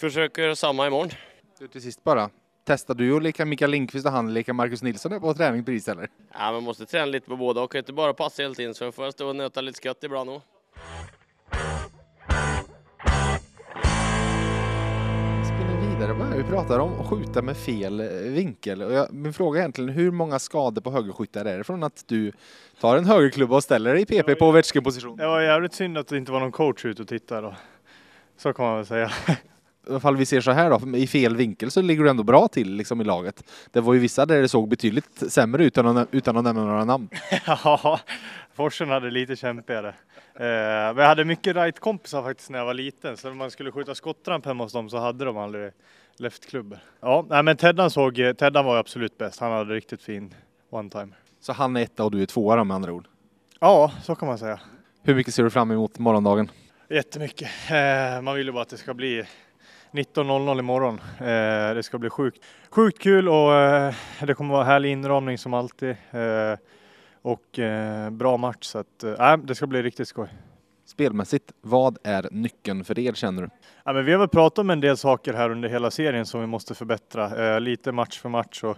försöka 0.00 0.42
göra 0.42 0.56
samma 0.56 0.86
imorgon. 0.86 1.10
Du, 1.58 1.68
till 1.68 1.82
sist 1.82 2.04
bara. 2.04 2.30
Testar 2.64 2.94
du 2.94 3.16
att 3.16 3.22
leka 3.22 3.44
Mikael 3.44 3.70
Lindqvist 3.70 4.06
och 4.06 4.12
han 4.12 4.34
leka 4.34 4.52
Marcus 4.52 4.82
Nilsson 4.82 5.20
på 5.20 5.34
träning 5.34 5.64
precis 5.64 5.88
eller? 5.88 6.08
Ja, 6.32 6.52
man 6.52 6.62
måste 6.62 6.86
träna 6.86 7.06
lite 7.06 7.28
på 7.28 7.36
båda 7.36 7.60
och 7.60 7.74
inte 7.74 7.92
bara 7.92 8.14
passa 8.14 8.42
hela 8.42 8.54
tiden 8.54 8.74
så 8.74 8.84
jag 8.84 8.94
får 8.94 9.10
stå 9.10 9.28
och 9.28 9.36
nöta 9.36 9.60
lite 9.60 9.76
skott 9.76 10.04
ibland 10.04 10.30
också. 10.30 10.51
Det 16.18 16.36
vi 16.36 16.44
pratar 16.44 16.78
om? 16.78 17.00
Att 17.00 17.06
skjuta 17.06 17.42
med 17.42 17.56
fel 17.56 18.00
eh, 18.00 18.06
vinkel. 18.06 18.82
Och 18.82 18.92
jag, 18.92 19.12
min 19.12 19.32
fråga 19.32 19.58
är 19.58 19.62
egentligen 19.62 19.90
hur 19.90 20.10
många 20.10 20.38
skador 20.38 20.82
på 20.82 20.90
högerskyttar 20.90 21.44
är 21.44 21.58
det 21.58 21.64
från 21.64 21.82
att 21.82 22.04
du 22.06 22.32
tar 22.80 22.96
en 22.96 23.04
högerklubba 23.04 23.56
och 23.56 23.62
ställer 23.62 23.94
dig 23.94 24.02
i 24.02 24.06
PP 24.06 24.38
på 24.38 24.46
Ovechkin-position? 24.46 25.16
Det 25.16 25.26
var 25.26 25.40
jävligt 25.40 25.74
synd 25.74 25.98
att 25.98 26.08
det 26.08 26.16
inte 26.16 26.32
var 26.32 26.40
någon 26.40 26.52
coach 26.52 26.84
ute 26.84 27.02
och 27.02 27.08
tittade 27.08 27.40
då. 27.40 27.54
Så 28.36 28.52
kan 28.52 28.64
man 28.64 28.76
väl 28.76 28.86
säga. 28.86 29.10
I 29.86 29.90
alla 29.90 30.00
fall 30.00 30.16
vi 30.16 30.26
ser 30.26 30.40
så 30.40 30.50
här 30.50 30.70
då, 30.70 30.96
i 30.96 31.06
fel 31.06 31.36
vinkel 31.36 31.70
så 31.70 31.82
ligger 31.82 32.04
du 32.04 32.10
ändå 32.10 32.22
bra 32.22 32.48
till 32.48 32.74
liksom 32.74 33.00
i 33.00 33.04
laget. 33.04 33.44
Det 33.70 33.80
var 33.80 33.94
ju 33.94 34.00
vissa 34.00 34.26
där 34.26 34.40
det 34.40 34.48
såg 34.48 34.68
betydligt 34.68 35.32
sämre 35.32 35.64
ut 35.64 35.78
utan 35.78 35.96
att, 35.96 36.08
utan 36.10 36.36
att 36.36 36.44
nämna 36.44 36.64
några 36.64 36.84
namn. 36.84 37.08
Ja, 37.46 38.00
Forsen 38.54 38.88
hade 38.88 39.10
lite 39.10 39.36
kämpigare. 39.36 39.88
Eh, 39.88 39.94
men 40.34 40.96
jag 40.96 41.06
hade 41.06 41.24
mycket 41.24 41.56
right-kompisar 41.56 42.22
faktiskt 42.22 42.50
när 42.50 42.58
jag 42.58 42.66
var 42.66 42.74
liten, 42.74 43.16
så 43.16 43.28
när 43.28 43.34
man 43.34 43.50
skulle 43.50 43.72
skjuta 43.72 43.94
skottramp 43.94 44.46
hemma 44.46 44.64
hos 44.64 44.72
dem 44.72 44.90
så 44.90 44.98
hade 44.98 45.24
de 45.24 45.38
aldrig 45.38 45.72
leftklubbor. 46.16 46.78
Ja, 47.00 47.26
nej, 47.28 47.42
men 47.42 47.56
Teddan 47.56 47.90
såg, 47.90 48.14
Teddan 48.38 48.64
var 48.64 48.76
absolut 48.76 49.18
bäst. 49.18 49.40
Han 49.40 49.52
hade 49.52 49.74
riktigt 49.74 50.02
fin 50.02 50.34
one-time. 50.70 51.12
Så 51.40 51.52
han 51.52 51.76
är 51.76 51.82
etta 51.82 52.04
och 52.04 52.10
du 52.10 52.22
är 52.22 52.26
tvåa 52.26 52.56
då, 52.56 52.64
med 52.64 52.74
andra 52.74 52.92
ord. 52.92 53.06
Ja, 53.60 53.92
så 54.02 54.14
kan 54.14 54.28
man 54.28 54.38
säga. 54.38 54.60
Hur 55.02 55.14
mycket 55.14 55.34
ser 55.34 55.42
du 55.42 55.50
fram 55.50 55.70
emot 55.70 55.98
morgondagen? 55.98 56.50
Jättemycket. 56.88 57.48
Eh, 57.70 58.22
man 58.22 58.34
vill 58.34 58.46
ju 58.46 58.52
bara 58.52 58.62
att 58.62 58.68
det 58.68 58.76
ska 58.76 58.94
bli 58.94 59.24
19.00 59.90 60.58
imorgon. 60.58 61.00
Eh, 61.18 61.74
det 61.74 61.82
ska 61.82 61.98
bli 61.98 62.10
sjukt, 62.10 62.44
sjukt 62.70 62.98
kul 62.98 63.28
och 63.28 63.54
eh, 63.54 63.94
det 64.20 64.34
kommer 64.34 64.54
vara 64.54 64.64
härlig 64.64 64.92
inramning 64.92 65.38
som 65.38 65.54
alltid. 65.54 65.96
Och 67.22 67.58
eh, 67.58 68.10
bra 68.10 68.36
match 68.36 68.64
så 68.64 68.78
att 68.78 69.04
eh, 69.04 69.36
det 69.36 69.54
ska 69.54 69.66
bli 69.66 69.82
riktigt 69.82 70.08
skoj. 70.08 70.28
Spelmässigt, 70.84 71.52
vad 71.60 71.98
är 72.02 72.28
nyckeln 72.30 72.84
för 72.84 72.98
er 72.98 73.12
känner 73.12 73.42
du? 73.42 73.48
Ja, 73.84 73.92
men 73.92 74.04
vi 74.04 74.12
har 74.12 74.18
väl 74.18 74.28
pratat 74.28 74.58
om 74.58 74.70
en 74.70 74.80
del 74.80 74.96
saker 74.96 75.32
här 75.32 75.50
under 75.50 75.68
hela 75.68 75.90
serien 75.90 76.26
som 76.26 76.40
vi 76.40 76.46
måste 76.46 76.74
förbättra. 76.74 77.54
Eh, 77.54 77.60
lite 77.60 77.92
match 77.92 78.18
för 78.18 78.28
match 78.28 78.64
och 78.64 78.76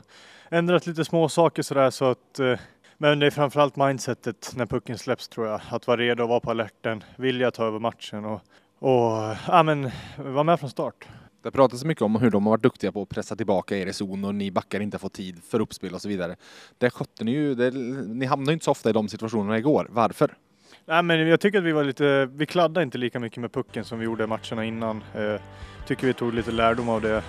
ändrat 0.50 0.86
lite 0.86 1.04
små 1.04 1.28
saker 1.28 1.62
sådär 1.62 1.90
så 1.90 2.04
att 2.04 2.38
eh, 2.38 2.58
men 2.98 3.18
det 3.18 3.26
är 3.26 3.30
framförallt 3.30 3.76
mindsetet 3.76 4.52
när 4.56 4.66
pucken 4.66 4.98
släpps 4.98 5.28
tror 5.28 5.46
jag. 5.46 5.60
Att 5.70 5.86
vara 5.86 5.96
redo 5.96 6.22
och 6.22 6.28
vara 6.28 6.40
på 6.40 6.50
alerten, 6.50 7.04
vilja 7.16 7.50
ta 7.50 7.64
över 7.64 7.78
matchen 7.78 8.24
och, 8.24 8.40
och 8.78 9.36
ja, 9.48 9.62
men, 9.62 9.90
vara 10.16 10.44
med 10.44 10.60
från 10.60 10.70
start. 10.70 11.08
Det 11.44 11.50
pratas 11.50 11.84
mycket 11.84 12.02
om 12.02 12.16
hur 12.16 12.30
de 12.30 12.46
har 12.46 12.50
varit 12.50 12.62
duktiga 12.62 12.92
på 12.92 13.02
att 13.02 13.08
pressa 13.08 13.36
tillbaka 13.36 13.76
er 13.76 13.86
i 13.86 13.92
zon 13.92 14.24
och 14.24 14.34
ni 14.34 14.50
backar 14.50 14.80
inte 14.80 14.98
fått 14.98 15.12
tid 15.12 15.42
för 15.48 15.60
uppspel 15.60 15.94
och 15.94 16.02
så 16.02 16.08
vidare. 16.08 16.36
Det 16.78 16.90
skötte 16.90 17.24
ni 17.24 17.30
ju, 17.30 17.54
det, 17.54 17.70
ni 18.14 18.26
hamnade 18.26 18.50
ju 18.50 18.54
inte 18.54 18.64
så 18.64 18.70
ofta 18.70 18.90
i 18.90 18.92
de 18.92 19.08
situationerna 19.08 19.58
igår. 19.58 19.86
Varför? 19.90 20.36
Nej, 20.84 21.02
men 21.02 21.28
jag 21.28 21.40
tycker 21.40 21.58
att 21.58 21.64
vi 21.64 21.72
var 21.72 21.84
lite, 21.84 22.28
vi 22.32 22.46
kladdade 22.46 22.84
inte 22.84 22.98
lika 22.98 23.20
mycket 23.20 23.38
med 23.38 23.52
pucken 23.52 23.84
som 23.84 23.98
vi 23.98 24.04
gjorde 24.04 24.26
matcherna 24.26 24.64
innan. 24.64 25.04
Eh, 25.14 25.40
tycker 25.86 26.06
vi 26.06 26.12
tog 26.12 26.34
lite 26.34 26.50
lärdom 26.50 26.88
av 26.88 27.00
det. 27.00 27.22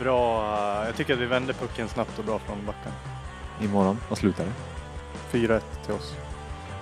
Bra, 0.00 0.42
eh, 0.42 0.86
jag 0.86 0.96
tycker 0.96 1.14
att 1.14 1.20
vi 1.20 1.26
vände 1.26 1.52
pucken 1.52 1.88
snabbt 1.88 2.18
och 2.18 2.24
bra 2.24 2.38
från 2.38 2.66
backen. 2.66 2.92
Imorgon, 3.62 3.96
vad 4.08 4.18
slutar 4.18 4.44
det? 4.44 4.52
4-1 5.38 5.60
till 5.84 5.94
oss. 5.94 6.14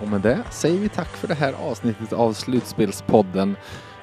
Och 0.00 0.08
med 0.08 0.20
det 0.20 0.42
säger 0.50 0.78
vi 0.78 0.88
tack 0.88 1.16
för 1.16 1.28
det 1.28 1.34
här 1.34 1.52
avsnittet 1.52 2.12
av 2.12 2.32
Slutspelspodden. 2.32 3.56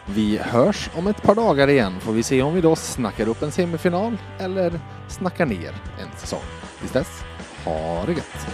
Vi 0.06 0.38
hörs 0.38 0.90
om 0.96 1.08
ett 1.08 1.22
par 1.24 1.36
dagar 1.36 1.68
igen. 1.68 2.00
Får 2.00 2.14
vi 2.14 2.24
se 2.24 2.42
om 2.42 2.54
vi 2.54 2.62
då 2.62 2.76
snackar 2.76 3.28
upp 3.28 3.42
en 3.42 3.52
semifinal 3.52 4.18
eller 4.40 4.80
snackar 5.08 5.46
ner 5.46 5.72
en 6.02 6.18
säsong. 6.18 6.40
Tills 6.80 6.92
dess, 6.92 7.24
ha 7.66 8.04
det 8.06 8.12
gött! 8.12 8.48